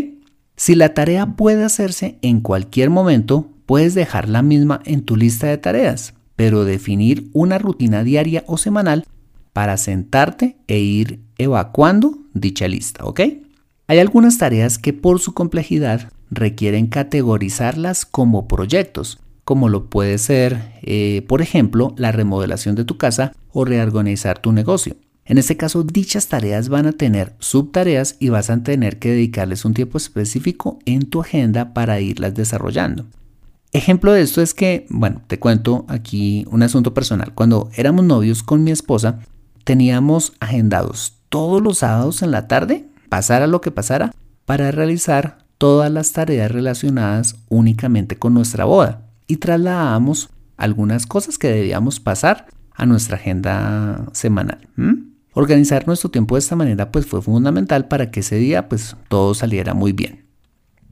Si 0.56 0.74
la 0.74 0.94
tarea 0.94 1.36
puede 1.36 1.64
hacerse 1.64 2.18
en 2.22 2.40
cualquier 2.40 2.88
momento, 2.88 3.50
puedes 3.66 3.94
dejar 3.94 4.26
la 4.26 4.40
misma 4.40 4.80
en 4.86 5.02
tu 5.02 5.16
lista 5.16 5.48
de 5.48 5.58
tareas, 5.58 6.14
pero 6.34 6.64
definir 6.64 7.28
una 7.34 7.58
rutina 7.58 8.04
diaria 8.04 8.42
o 8.46 8.56
semanal 8.56 9.04
para 9.52 9.76
sentarte 9.76 10.56
e 10.66 10.78
ir 10.78 11.20
evacuando 11.36 12.18
dicha 12.32 12.66
lista, 12.66 13.04
¿ok? 13.04 13.20
Hay 13.86 13.98
algunas 13.98 14.38
tareas 14.38 14.78
que 14.78 14.94
por 14.94 15.20
su 15.20 15.34
complejidad 15.34 16.10
requieren 16.30 16.86
categorizarlas 16.86 18.06
como 18.06 18.48
proyectos 18.48 19.18
como 19.44 19.68
lo 19.68 19.90
puede 19.90 20.18
ser, 20.18 20.72
eh, 20.82 21.24
por 21.28 21.42
ejemplo, 21.42 21.94
la 21.96 22.12
remodelación 22.12 22.74
de 22.74 22.84
tu 22.84 22.96
casa 22.96 23.32
o 23.52 23.64
reorganizar 23.64 24.38
tu 24.38 24.52
negocio. 24.52 24.96
En 25.26 25.38
este 25.38 25.56
caso, 25.56 25.84
dichas 25.84 26.28
tareas 26.28 26.68
van 26.68 26.86
a 26.86 26.92
tener 26.92 27.34
subtareas 27.38 28.16
y 28.18 28.28
vas 28.28 28.50
a 28.50 28.62
tener 28.62 28.98
que 28.98 29.10
dedicarles 29.10 29.64
un 29.64 29.72
tiempo 29.72 29.96
específico 29.96 30.78
en 30.84 31.08
tu 31.08 31.20
agenda 31.20 31.72
para 31.72 32.00
irlas 32.00 32.34
desarrollando. 32.34 33.06
Ejemplo 33.72 34.12
de 34.12 34.22
esto 34.22 34.42
es 34.42 34.54
que, 34.54 34.86
bueno, 34.90 35.22
te 35.26 35.38
cuento 35.38 35.84
aquí 35.88 36.46
un 36.50 36.62
asunto 36.62 36.94
personal. 36.94 37.32
Cuando 37.34 37.70
éramos 37.74 38.04
novios 38.04 38.42
con 38.42 38.64
mi 38.64 38.70
esposa, 38.70 39.20
teníamos 39.64 40.34
agendados 40.40 41.14
todos 41.28 41.62
los 41.62 41.78
sábados 41.78 42.22
en 42.22 42.30
la 42.30 42.46
tarde, 42.46 42.86
pasara 43.08 43.46
lo 43.46 43.60
que 43.60 43.70
pasara, 43.70 44.12
para 44.44 44.70
realizar 44.70 45.38
todas 45.58 45.90
las 45.90 46.12
tareas 46.12 46.50
relacionadas 46.50 47.36
únicamente 47.48 48.16
con 48.16 48.34
nuestra 48.34 48.66
boda 48.66 49.04
y 49.34 49.36
trasladábamos 49.36 50.30
algunas 50.56 51.06
cosas 51.06 51.38
que 51.38 51.48
debíamos 51.48 52.00
pasar 52.00 52.46
a 52.72 52.86
nuestra 52.86 53.16
agenda 53.16 54.06
semanal. 54.12 54.68
Organizar 55.32 55.86
nuestro 55.86 56.10
tiempo 56.10 56.36
de 56.36 56.38
esta 56.38 56.56
manera 56.56 56.92
pues 56.92 57.06
fue 57.06 57.20
fundamental 57.20 57.88
para 57.88 58.10
que 58.10 58.20
ese 58.20 58.36
día 58.36 58.68
pues 58.68 58.96
todo 59.08 59.34
saliera 59.34 59.74
muy 59.74 59.92
bien. 59.92 60.24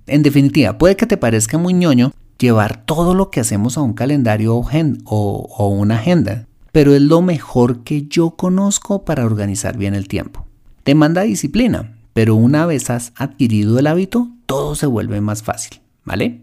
En 0.07 0.23
definitiva, 0.23 0.79
puede 0.79 0.97
que 0.97 1.07
te 1.07 1.17
parezca 1.17 1.59
muy 1.59 1.73
ñoño 1.73 2.13
llevar 2.39 2.85
todo 2.85 3.15
lo 3.15 3.31
que 3.31 3.39
hacemos 3.39 3.79
a 3.79 3.83
un 3.83 3.93
calendario 3.93 4.57
o, 4.57 5.69
una 5.69 5.95
agenda, 5.95 6.49
pero 6.73 6.95
es 6.95 7.03
lo 7.03 7.23
mejor 7.23 7.85
que 7.85 8.09
yo 8.09 8.33
conozco 8.33 9.05
para 9.05 9.25
organizar 9.25 9.79
bien 9.79 9.95
el 9.95 10.09
tiempo. 10.09 10.47
Demanda 10.85 11.23
disciplina, 11.23 11.97
pero 12.13 12.35
una 12.35 12.67
vez 12.67 12.91
has 12.91 13.13
adquirido 13.15 13.79
el 13.79 13.87
hábito, 13.87 14.29
todo 14.47 14.75
se 14.75 14.87
vuelve 14.87 15.21
más 15.21 15.45
fácil, 15.45 15.81
¿vale? 16.05 16.43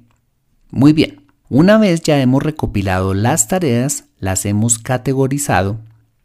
Muy 0.71 0.93
bien, 0.93 1.28
una 1.49 1.77
vez 1.77 2.01
ya 2.01 2.21
hemos 2.21 2.43
recopilado 2.43 3.13
las 3.13 3.47
tareas, 3.47 4.05
las 4.19 4.45
hemos 4.45 4.77
categorizado, 4.77 5.79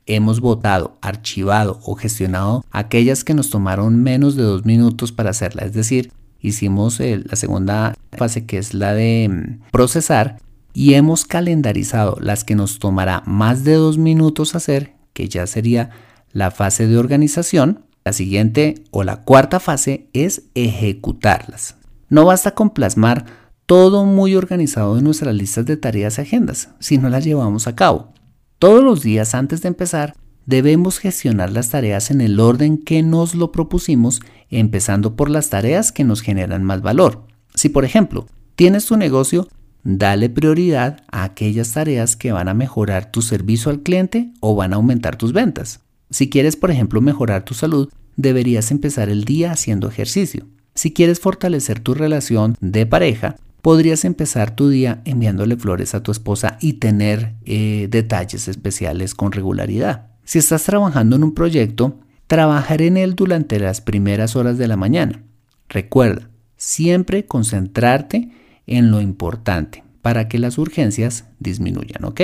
hemos 0.06 0.40
votado, 0.40 0.98
archivado 1.00 1.80
o 1.84 1.94
gestionado 1.94 2.64
aquellas 2.70 3.24
que 3.24 3.34
nos 3.34 3.50
tomaron 3.50 4.02
menos 4.02 4.36
de 4.36 4.42
dos 4.42 4.64
minutos 4.64 5.12
para 5.12 5.30
hacerla, 5.30 5.62
es 5.62 5.72
decir, 5.72 6.12
hicimos 6.40 7.00
la 7.00 7.36
segunda 7.36 7.94
fase 8.12 8.44
que 8.44 8.58
es 8.58 8.74
la 8.74 8.92
de 8.92 9.28
mm, 9.30 9.70
procesar 9.70 10.38
y 10.74 10.94
hemos 10.94 11.24
calendarizado 11.24 12.16
las 12.20 12.44
que 12.44 12.54
nos 12.54 12.78
tomará 12.78 13.22
más 13.24 13.64
de 13.64 13.74
dos 13.74 13.96
minutos 13.96 14.54
hacer, 14.54 14.94
que 15.14 15.28
ya 15.28 15.46
sería 15.46 15.90
la 16.32 16.50
fase 16.50 16.86
de 16.86 16.98
organización, 16.98 17.86
la 18.04 18.12
siguiente 18.12 18.84
o 18.90 19.04
la 19.04 19.22
cuarta 19.22 19.60
fase 19.60 20.08
es 20.12 20.42
ejecutarlas. 20.54 21.76
No 22.10 22.26
basta 22.26 22.50
con 22.50 22.70
plasmar 22.70 23.24
todo 23.66 24.04
muy 24.04 24.34
organizado 24.34 24.98
en 24.98 25.04
nuestras 25.04 25.34
listas 25.34 25.64
de 25.66 25.76
tareas 25.76 26.18
y 26.18 26.22
agendas, 26.22 26.70
si 26.80 26.98
no 26.98 27.08
las 27.08 27.24
llevamos 27.24 27.66
a 27.66 27.74
cabo. 27.74 28.12
Todos 28.58 28.84
los 28.84 29.02
días 29.02 29.34
antes 29.34 29.62
de 29.62 29.68
empezar, 29.68 30.14
debemos 30.46 30.98
gestionar 30.98 31.50
las 31.50 31.70
tareas 31.70 32.10
en 32.10 32.20
el 32.20 32.38
orden 32.40 32.78
que 32.78 33.02
nos 33.02 33.34
lo 33.34 33.52
propusimos, 33.52 34.20
empezando 34.50 35.16
por 35.16 35.30
las 35.30 35.48
tareas 35.48 35.92
que 35.92 36.04
nos 36.04 36.20
generan 36.20 36.62
más 36.62 36.82
valor. 36.82 37.26
Si 37.54 37.70
por 37.70 37.84
ejemplo, 37.84 38.26
tienes 38.54 38.86
tu 38.86 38.96
negocio, 38.96 39.48
dale 39.82 40.28
prioridad 40.28 41.02
a 41.10 41.24
aquellas 41.24 41.72
tareas 41.72 42.16
que 42.16 42.32
van 42.32 42.48
a 42.48 42.54
mejorar 42.54 43.10
tu 43.10 43.22
servicio 43.22 43.70
al 43.70 43.80
cliente 43.80 44.30
o 44.40 44.54
van 44.54 44.72
a 44.72 44.76
aumentar 44.76 45.16
tus 45.16 45.32
ventas. 45.32 45.80
Si 46.10 46.28
quieres, 46.28 46.56
por 46.56 46.70
ejemplo, 46.70 47.00
mejorar 47.00 47.44
tu 47.44 47.54
salud, 47.54 47.88
deberías 48.16 48.70
empezar 48.70 49.08
el 49.08 49.24
día 49.24 49.52
haciendo 49.52 49.88
ejercicio. 49.88 50.46
Si 50.74 50.92
quieres 50.92 51.20
fortalecer 51.20 51.80
tu 51.80 51.94
relación 51.94 52.56
de 52.60 52.84
pareja, 52.84 53.36
podrías 53.64 54.04
empezar 54.04 54.54
tu 54.54 54.68
día 54.68 55.00
enviándole 55.06 55.56
flores 55.56 55.94
a 55.94 56.02
tu 56.02 56.12
esposa 56.12 56.58
y 56.60 56.74
tener 56.74 57.32
eh, 57.46 57.88
detalles 57.88 58.46
especiales 58.46 59.14
con 59.14 59.32
regularidad. 59.32 60.08
Si 60.22 60.38
estás 60.38 60.64
trabajando 60.64 61.16
en 61.16 61.24
un 61.24 61.32
proyecto, 61.32 61.98
trabajar 62.26 62.82
en 62.82 62.98
él 62.98 63.14
durante 63.14 63.58
las 63.58 63.80
primeras 63.80 64.36
horas 64.36 64.58
de 64.58 64.68
la 64.68 64.76
mañana. 64.76 65.22
Recuerda, 65.70 66.28
siempre 66.58 67.24
concentrarte 67.24 68.32
en 68.66 68.90
lo 68.90 69.00
importante 69.00 69.82
para 70.02 70.28
que 70.28 70.38
las 70.38 70.58
urgencias 70.58 71.24
disminuyan, 71.40 72.04
¿ok? 72.04 72.20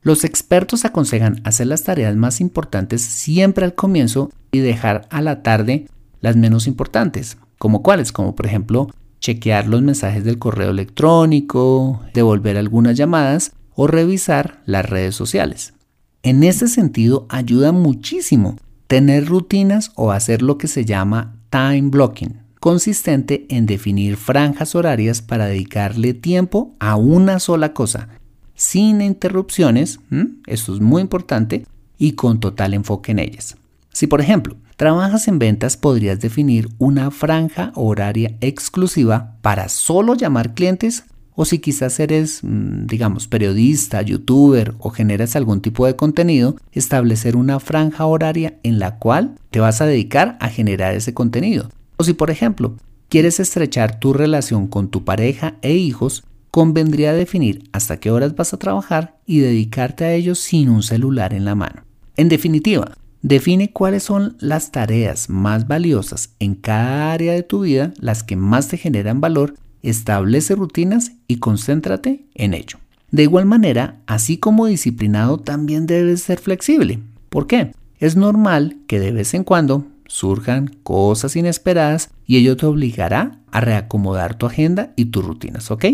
Los 0.00 0.24
expertos 0.24 0.84
aconsejan 0.84 1.42
hacer 1.44 1.68
las 1.68 1.84
tareas 1.84 2.16
más 2.16 2.40
importantes 2.40 3.02
siempre 3.02 3.64
al 3.64 3.76
comienzo 3.76 4.32
y 4.50 4.58
dejar 4.58 5.06
a 5.10 5.20
la 5.20 5.44
tarde 5.44 5.86
las 6.20 6.34
menos 6.34 6.66
importantes, 6.66 7.38
como 7.58 7.84
cuáles, 7.84 8.10
como 8.10 8.34
por 8.34 8.46
ejemplo 8.46 8.88
chequear 9.22 9.68
los 9.68 9.80
mensajes 9.80 10.24
del 10.24 10.38
correo 10.38 10.70
electrónico, 10.70 12.02
devolver 12.12 12.58
algunas 12.58 12.96
llamadas 12.98 13.52
o 13.74 13.86
revisar 13.86 14.60
las 14.66 14.84
redes 14.84 15.14
sociales. 15.14 15.72
En 16.22 16.42
ese 16.42 16.68
sentido 16.68 17.26
ayuda 17.30 17.72
muchísimo 17.72 18.56
tener 18.86 19.26
rutinas 19.26 19.92
o 19.94 20.12
hacer 20.12 20.42
lo 20.42 20.58
que 20.58 20.68
se 20.68 20.84
llama 20.84 21.36
time 21.48 21.88
blocking, 21.88 22.42
consistente 22.60 23.46
en 23.48 23.64
definir 23.64 24.16
franjas 24.16 24.74
horarias 24.74 25.22
para 25.22 25.46
dedicarle 25.46 26.12
tiempo 26.12 26.74
a 26.78 26.96
una 26.96 27.38
sola 27.38 27.72
cosa, 27.72 28.08
sin 28.54 29.00
interrupciones, 29.00 30.00
esto 30.46 30.74
es 30.74 30.80
muy 30.80 31.00
importante, 31.00 31.64
y 31.96 32.12
con 32.12 32.40
total 32.40 32.74
enfoque 32.74 33.12
en 33.12 33.20
ellas. 33.20 33.56
Si 33.92 34.06
por 34.06 34.20
ejemplo 34.20 34.56
trabajas 34.82 35.28
en 35.28 35.38
ventas, 35.38 35.76
podrías 35.76 36.18
definir 36.18 36.68
una 36.78 37.12
franja 37.12 37.70
horaria 37.76 38.34
exclusiva 38.40 39.36
para 39.40 39.68
solo 39.68 40.16
llamar 40.16 40.54
clientes 40.54 41.04
o 41.36 41.44
si 41.44 41.60
quizás 41.60 42.00
eres, 42.00 42.40
mm, 42.42 42.86
digamos, 42.86 43.28
periodista, 43.28 44.02
youtuber 44.02 44.74
o 44.80 44.90
generas 44.90 45.36
algún 45.36 45.60
tipo 45.60 45.86
de 45.86 45.94
contenido, 45.94 46.56
establecer 46.72 47.36
una 47.36 47.60
franja 47.60 48.06
horaria 48.06 48.58
en 48.64 48.80
la 48.80 48.98
cual 48.98 49.36
te 49.52 49.60
vas 49.60 49.80
a 49.80 49.86
dedicar 49.86 50.36
a 50.40 50.48
generar 50.48 50.96
ese 50.96 51.14
contenido. 51.14 51.68
O 51.96 52.02
si, 52.02 52.12
por 52.12 52.32
ejemplo, 52.32 52.74
quieres 53.08 53.38
estrechar 53.38 54.00
tu 54.00 54.12
relación 54.12 54.66
con 54.66 54.88
tu 54.88 55.04
pareja 55.04 55.54
e 55.62 55.74
hijos, 55.74 56.24
convendría 56.50 57.12
definir 57.12 57.68
hasta 57.70 57.98
qué 57.98 58.10
horas 58.10 58.34
vas 58.34 58.52
a 58.52 58.58
trabajar 58.58 59.16
y 59.26 59.38
dedicarte 59.38 60.06
a 60.06 60.12
ellos 60.12 60.40
sin 60.40 60.68
un 60.68 60.82
celular 60.82 61.34
en 61.34 61.44
la 61.44 61.54
mano. 61.54 61.84
En 62.16 62.28
definitiva, 62.28 62.96
define 63.22 63.70
cuáles 63.72 64.02
son 64.02 64.36
las 64.40 64.72
tareas 64.72 65.30
más 65.30 65.66
valiosas 65.66 66.34
en 66.38 66.54
cada 66.54 67.12
área 67.12 67.32
de 67.32 67.42
tu 67.42 67.60
vida, 67.60 67.94
las 67.98 68.22
que 68.22 68.36
más 68.36 68.68
te 68.68 68.76
generan 68.76 69.20
valor, 69.20 69.54
establece 69.82 70.54
rutinas 70.54 71.12
y 71.26 71.36
concéntrate 71.38 72.26
en 72.34 72.54
ello. 72.54 72.78
De 73.10 73.22
igual 73.24 73.46
manera, 73.46 74.00
así 74.06 74.38
como 74.38 74.66
disciplinado, 74.66 75.38
también 75.38 75.86
debes 75.86 76.22
ser 76.22 76.38
flexible. 76.38 77.00
¿Por 77.28 77.46
qué? 77.46 77.72
Es 77.98 78.16
normal 78.16 78.78
que 78.86 78.98
de 78.98 79.12
vez 79.12 79.34
en 79.34 79.44
cuando 79.44 79.86
surjan 80.06 80.68
cosas 80.82 81.36
inesperadas 81.36 82.10
y 82.26 82.36
ello 82.36 82.56
te 82.56 82.66
obligará 82.66 83.38
a 83.50 83.60
reacomodar 83.60 84.34
tu 84.34 84.46
agenda 84.46 84.92
y 84.96 85.06
tus 85.06 85.24
rutinas, 85.24 85.70
¿ok? 85.70 85.84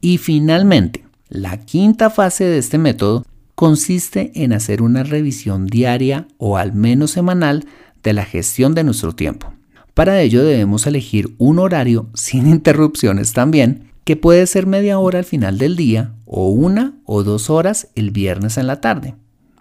Y 0.00 0.18
finalmente, 0.18 1.04
la 1.28 1.58
quinta 1.58 2.10
fase 2.10 2.44
de 2.44 2.58
este 2.58 2.78
método 2.78 3.24
consiste 3.54 4.32
en 4.34 4.52
hacer 4.52 4.82
una 4.82 5.02
revisión 5.02 5.66
diaria 5.66 6.28
o 6.38 6.56
al 6.56 6.72
menos 6.72 7.12
semanal 7.12 7.66
de 8.02 8.12
la 8.12 8.24
gestión 8.24 8.74
de 8.74 8.84
nuestro 8.84 9.14
tiempo. 9.14 9.52
Para 9.94 10.20
ello 10.20 10.42
debemos 10.44 10.86
elegir 10.86 11.34
un 11.38 11.58
horario 11.58 12.08
sin 12.14 12.46
interrupciones 12.48 13.32
también, 13.32 13.90
que 14.04 14.16
puede 14.16 14.46
ser 14.46 14.66
media 14.66 14.98
hora 14.98 15.20
al 15.20 15.24
final 15.24 15.58
del 15.58 15.76
día 15.76 16.14
o 16.24 16.48
una 16.48 16.94
o 17.04 17.22
dos 17.22 17.50
horas 17.50 17.88
el 17.94 18.10
viernes 18.10 18.58
en 18.58 18.66
la 18.66 18.80
tarde, 18.80 19.14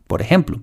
por 0.07 0.21
ejemplo, 0.21 0.61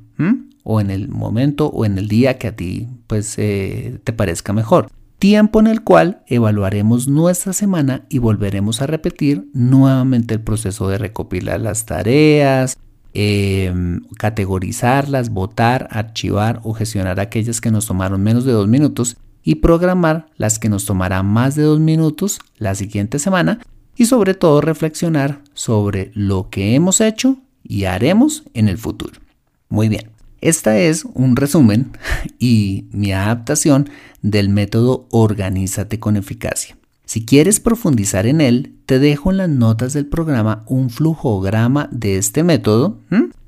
o 0.65 0.81
en 0.81 0.91
el 0.91 1.09
momento 1.09 1.69
o 1.69 1.85
en 1.85 1.97
el 1.97 2.09
día 2.09 2.39
que 2.39 2.49
a 2.49 2.57
ti 2.57 2.89
pues 3.07 3.35
eh, 3.39 4.01
te 4.03 4.13
parezca 4.13 4.53
mejor 4.53 4.89
tiempo 5.19 5.61
en 5.61 5.67
el 5.67 5.83
cual 5.83 6.23
evaluaremos 6.27 7.09
nuestra 7.09 7.53
semana 7.53 8.05
y 8.09 8.19
volveremos 8.19 8.81
a 8.81 8.87
repetir 8.87 9.49
nuevamente 9.53 10.35
el 10.35 10.41
proceso 10.41 10.89
de 10.89 10.99
recopilar 10.99 11.61
las 11.61 11.87
tareas, 11.87 12.79
em, 13.21 14.01
categorizarlas, 14.17 15.31
votar, 15.31 15.89
archivar 15.91 16.61
o 16.63 16.73
gestionar 16.73 17.19
aquellas 17.19 17.61
que 17.61 17.73
nos 17.73 17.87
tomaron 17.87 18.23
menos 18.23 18.45
de 18.45 18.53
dos 18.53 18.69
minutos 18.69 19.17
y 19.43 19.57
programar 19.57 20.27
las 20.37 20.61
que 20.61 20.69
nos 20.69 20.85
tomará 20.85 21.25
más 21.25 21.57
de 21.57 21.65
dos 21.65 21.81
minutos 21.81 22.39
la 22.59 22.77
siguiente 22.77 23.19
semana 23.19 23.59
y 23.97 24.07
sobre 24.07 24.35
todo 24.35 24.61
reflexionar 24.61 25.43
sobre 25.53 26.13
lo 26.15 26.49
que 26.49 26.77
hemos 26.77 27.01
hecho 27.01 27.39
y 27.65 27.87
haremos 27.87 28.45
en 28.55 28.69
el 28.69 28.79
futuro. 28.79 29.21
Muy 29.69 29.89
bien. 29.89 30.13
Esta 30.41 30.79
es 30.79 31.05
un 31.05 31.35
resumen 31.35 31.91
y 32.39 32.87
mi 32.93 33.11
adaptación 33.11 33.91
del 34.23 34.49
método 34.49 35.09
Organízate 35.11 35.99
con 35.99 36.17
eficacia. 36.17 36.78
Si 37.09 37.25
quieres 37.25 37.59
profundizar 37.59 38.27
en 38.27 38.43
él, 38.43 38.75
te 38.85 38.99
dejo 38.99 39.31
en 39.31 39.39
las 39.39 39.49
notas 39.49 39.95
del 39.95 40.05
programa 40.05 40.63
un 40.67 40.91
flujograma 40.91 41.89
de 41.91 42.19
este 42.19 42.45
método 42.45 42.99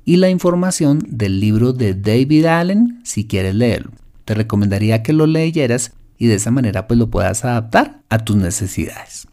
y 0.03 0.15
la 0.15 0.31
información 0.31 0.97
del 1.07 1.39
libro 1.39 1.71
de 1.71 1.93
David 1.93 2.45
Allen 2.45 3.01
si 3.03 3.27
quieres 3.27 3.53
leerlo. 3.53 3.91
Te 4.25 4.33
recomendaría 4.33 5.03
que 5.03 5.13
lo 5.13 5.27
leyeras 5.27 5.93
y 6.17 6.25
de 6.25 6.35
esa 6.35 6.49
manera 6.49 6.87
pues 6.87 6.97
lo 6.97 7.11
puedas 7.11 7.45
adaptar 7.45 8.01
a 8.09 8.17
tus 8.17 8.35
necesidades. 8.35 9.27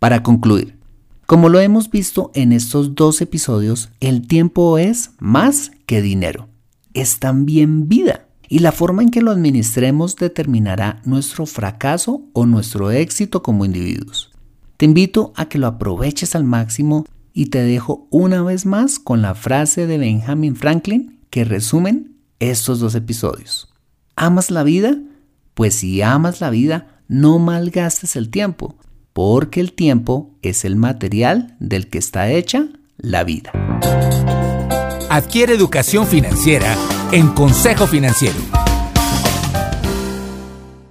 Para 0.00 0.24
concluir, 0.24 0.74
Como 1.26 1.48
lo 1.48 1.60
hemos 1.60 1.88
visto 1.88 2.32
en 2.34 2.52
estos 2.52 2.96
dos 2.96 3.20
episodios, 3.20 3.90
el 4.00 4.26
tiempo 4.26 4.76
es 4.76 5.12
más 5.20 5.70
que 5.86 6.02
dinero. 6.02 6.48
Es 6.94 7.20
también 7.20 7.88
vida. 7.88 8.25
Y 8.48 8.60
la 8.60 8.72
forma 8.72 9.02
en 9.02 9.10
que 9.10 9.22
lo 9.22 9.30
administremos 9.30 10.16
determinará 10.16 11.00
nuestro 11.04 11.46
fracaso 11.46 12.22
o 12.32 12.46
nuestro 12.46 12.90
éxito 12.90 13.42
como 13.42 13.64
individuos. 13.64 14.30
Te 14.76 14.84
invito 14.84 15.32
a 15.36 15.48
que 15.48 15.58
lo 15.58 15.66
aproveches 15.66 16.34
al 16.34 16.44
máximo 16.44 17.06
y 17.32 17.46
te 17.46 17.62
dejo 17.62 18.06
una 18.10 18.42
vez 18.42 18.66
más 18.66 18.98
con 18.98 19.22
la 19.22 19.34
frase 19.34 19.86
de 19.86 19.98
Benjamin 19.98 20.56
Franklin 20.56 21.20
que 21.30 21.44
resumen 21.44 22.16
estos 22.40 22.80
dos 22.80 22.94
episodios. 22.94 23.72
¿Amas 24.16 24.50
la 24.50 24.62
vida? 24.62 24.96
Pues 25.54 25.74
si 25.74 26.02
amas 26.02 26.40
la 26.40 26.50
vida, 26.50 27.00
no 27.08 27.38
malgastes 27.38 28.16
el 28.16 28.30
tiempo, 28.30 28.76
porque 29.12 29.60
el 29.60 29.72
tiempo 29.72 30.34
es 30.42 30.64
el 30.64 30.76
material 30.76 31.56
del 31.58 31.88
que 31.88 31.98
está 31.98 32.30
hecha 32.30 32.68
la 32.98 33.24
vida. 33.24 33.52
Adquiere 35.08 35.54
educación 35.54 36.06
financiera 36.06 36.76
en 37.12 37.28
Consejo 37.28 37.86
Financiero. 37.86 38.36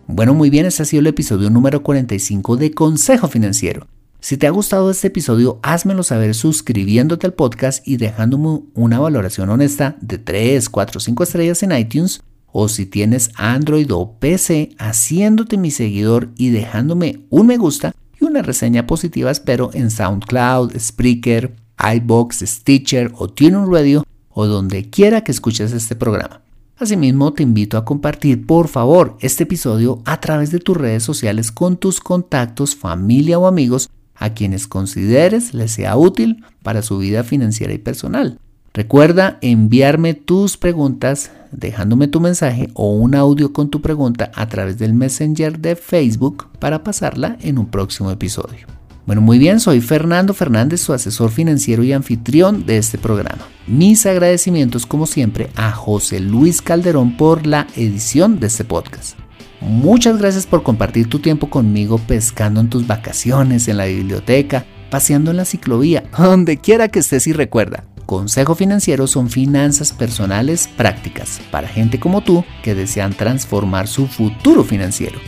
Bueno, 0.07 0.33
muy 0.33 0.49
bien, 0.49 0.65
este 0.65 0.83
ha 0.83 0.85
sido 0.85 1.01
el 1.01 1.07
episodio 1.07 1.49
número 1.49 1.83
45 1.83 2.57
de 2.57 2.71
Consejo 2.71 3.27
Financiero. 3.27 3.87
Si 4.19 4.37
te 4.37 4.47
ha 4.47 4.51
gustado 4.51 4.89
este 4.89 5.07
episodio, 5.07 5.59
házmelo 5.61 6.03
saber 6.03 6.33
suscribiéndote 6.33 7.27
al 7.27 7.33
podcast 7.33 7.87
y 7.87 7.97
dejándome 7.97 8.61
una 8.73 8.99
valoración 8.99 9.49
honesta 9.49 9.97
de 10.01 10.17
3, 10.17 10.69
4, 10.69 10.99
5 10.99 11.23
estrellas 11.23 11.63
en 11.63 11.77
iTunes 11.77 12.21
o 12.51 12.69
si 12.69 12.85
tienes 12.85 13.31
Android 13.35 13.91
o 13.91 14.17
PC, 14.17 14.71
haciéndote 14.79 15.57
mi 15.57 15.69
seguidor 15.69 16.29
y 16.37 16.49
dejándome 16.49 17.25
un 17.29 17.47
me 17.47 17.57
gusta 17.57 17.93
una 18.25 18.41
reseña 18.41 18.87
positiva 18.87 19.31
espero 19.31 19.69
en 19.73 19.91
SoundCloud, 19.91 20.77
Spreaker, 20.77 21.55
iBox, 21.95 22.39
Stitcher 22.39 23.11
o 23.15 23.29
TuneIn 23.29 23.71
Radio 23.71 24.03
o 24.35 24.45
donde 24.45 24.89
quiera 24.91 25.23
que 25.23 25.31
escuches 25.31 25.71
este 25.71 25.95
programa. 25.95 26.41
Asimismo, 26.77 27.33
te 27.33 27.41
invito 27.41 27.77
a 27.77 27.85
compartir, 27.85 28.45
por 28.45 28.67
favor, 28.67 29.17
este 29.21 29.43
episodio 29.43 30.01
a 30.05 30.19
través 30.19 30.51
de 30.51 30.59
tus 30.59 30.75
redes 30.75 31.03
sociales 31.03 31.51
con 31.51 31.77
tus 31.77 32.01
contactos, 32.01 32.75
familia 32.75 33.39
o 33.39 33.47
amigos 33.47 33.89
a 34.13 34.33
quienes 34.33 34.67
consideres 34.67 35.53
les 35.53 35.71
sea 35.71 35.95
útil 35.95 36.43
para 36.61 36.81
su 36.81 36.97
vida 36.97 37.23
financiera 37.23 37.73
y 37.73 37.77
personal. 37.77 38.37
Recuerda 38.73 39.39
enviarme 39.41 40.13
tus 40.13 40.57
preguntas 40.57 41.31
dejándome 41.53 42.09
tu 42.09 42.19
mensaje 42.19 42.69
o 42.73 42.91
un 42.91 43.15
audio 43.15 43.53
con 43.53 43.69
tu 43.69 43.81
pregunta 43.81 44.31
a 44.35 44.47
través 44.49 44.77
del 44.77 44.93
Messenger 44.93 45.59
de 45.59 45.77
Facebook 45.77 46.47
para 46.59 46.83
pasarla 46.83 47.37
en 47.41 47.57
un 47.57 47.67
próximo 47.67 48.11
episodio. 48.11 48.67
Bueno, 49.05 49.21
muy 49.21 49.37
bien, 49.37 49.59
soy 49.59 49.81
Fernando 49.81 50.33
Fernández, 50.33 50.81
su 50.81 50.91
asesor 50.91 51.29
financiero 51.29 51.83
y 51.83 51.93
anfitrión 51.93 52.65
de 52.65 52.77
este 52.77 52.97
programa. 52.97 53.45
Mis 53.67 54.03
agradecimientos, 54.07 54.87
como 54.87 55.05
siempre, 55.05 55.51
a 55.55 55.71
José 55.71 56.19
Luis 56.19 56.59
Calderón 56.59 57.15
por 57.15 57.45
la 57.45 57.67
edición 57.75 58.39
de 58.39 58.47
este 58.47 58.63
podcast. 58.63 59.15
Muchas 59.61 60.17
gracias 60.17 60.47
por 60.47 60.63
compartir 60.63 61.07
tu 61.07 61.19
tiempo 61.19 61.51
conmigo 61.51 61.99
pescando 61.99 62.59
en 62.59 62.69
tus 62.71 62.87
vacaciones, 62.87 63.67
en 63.67 63.77
la 63.77 63.85
biblioteca, 63.85 64.65
paseando 64.89 65.29
en 65.29 65.37
la 65.37 65.45
ciclovía, 65.45 66.03
donde 66.17 66.57
quiera 66.57 66.87
que 66.87 66.99
estés 66.99 67.27
y 67.27 67.33
recuerda. 67.33 67.83
Consejo 68.07 68.55
Financiero 68.55 69.05
son 69.05 69.29
finanzas 69.29 69.93
personales 69.93 70.67
prácticas 70.77 71.41
para 71.51 71.67
gente 71.67 71.99
como 71.99 72.21
tú 72.21 72.43
que 72.63 72.73
desean 72.73 73.13
transformar 73.13 73.87
su 73.87 74.07
futuro 74.07 74.63
financiero. 74.63 75.19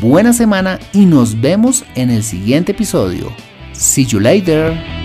Buena 0.00 0.32
semana 0.32 0.78
y 0.92 1.06
nos 1.06 1.40
vemos 1.40 1.84
en 1.94 2.10
el 2.10 2.22
siguiente 2.22 2.72
episodio. 2.72 3.32
See 3.72 4.04
you 4.04 4.20
later. 4.20 5.01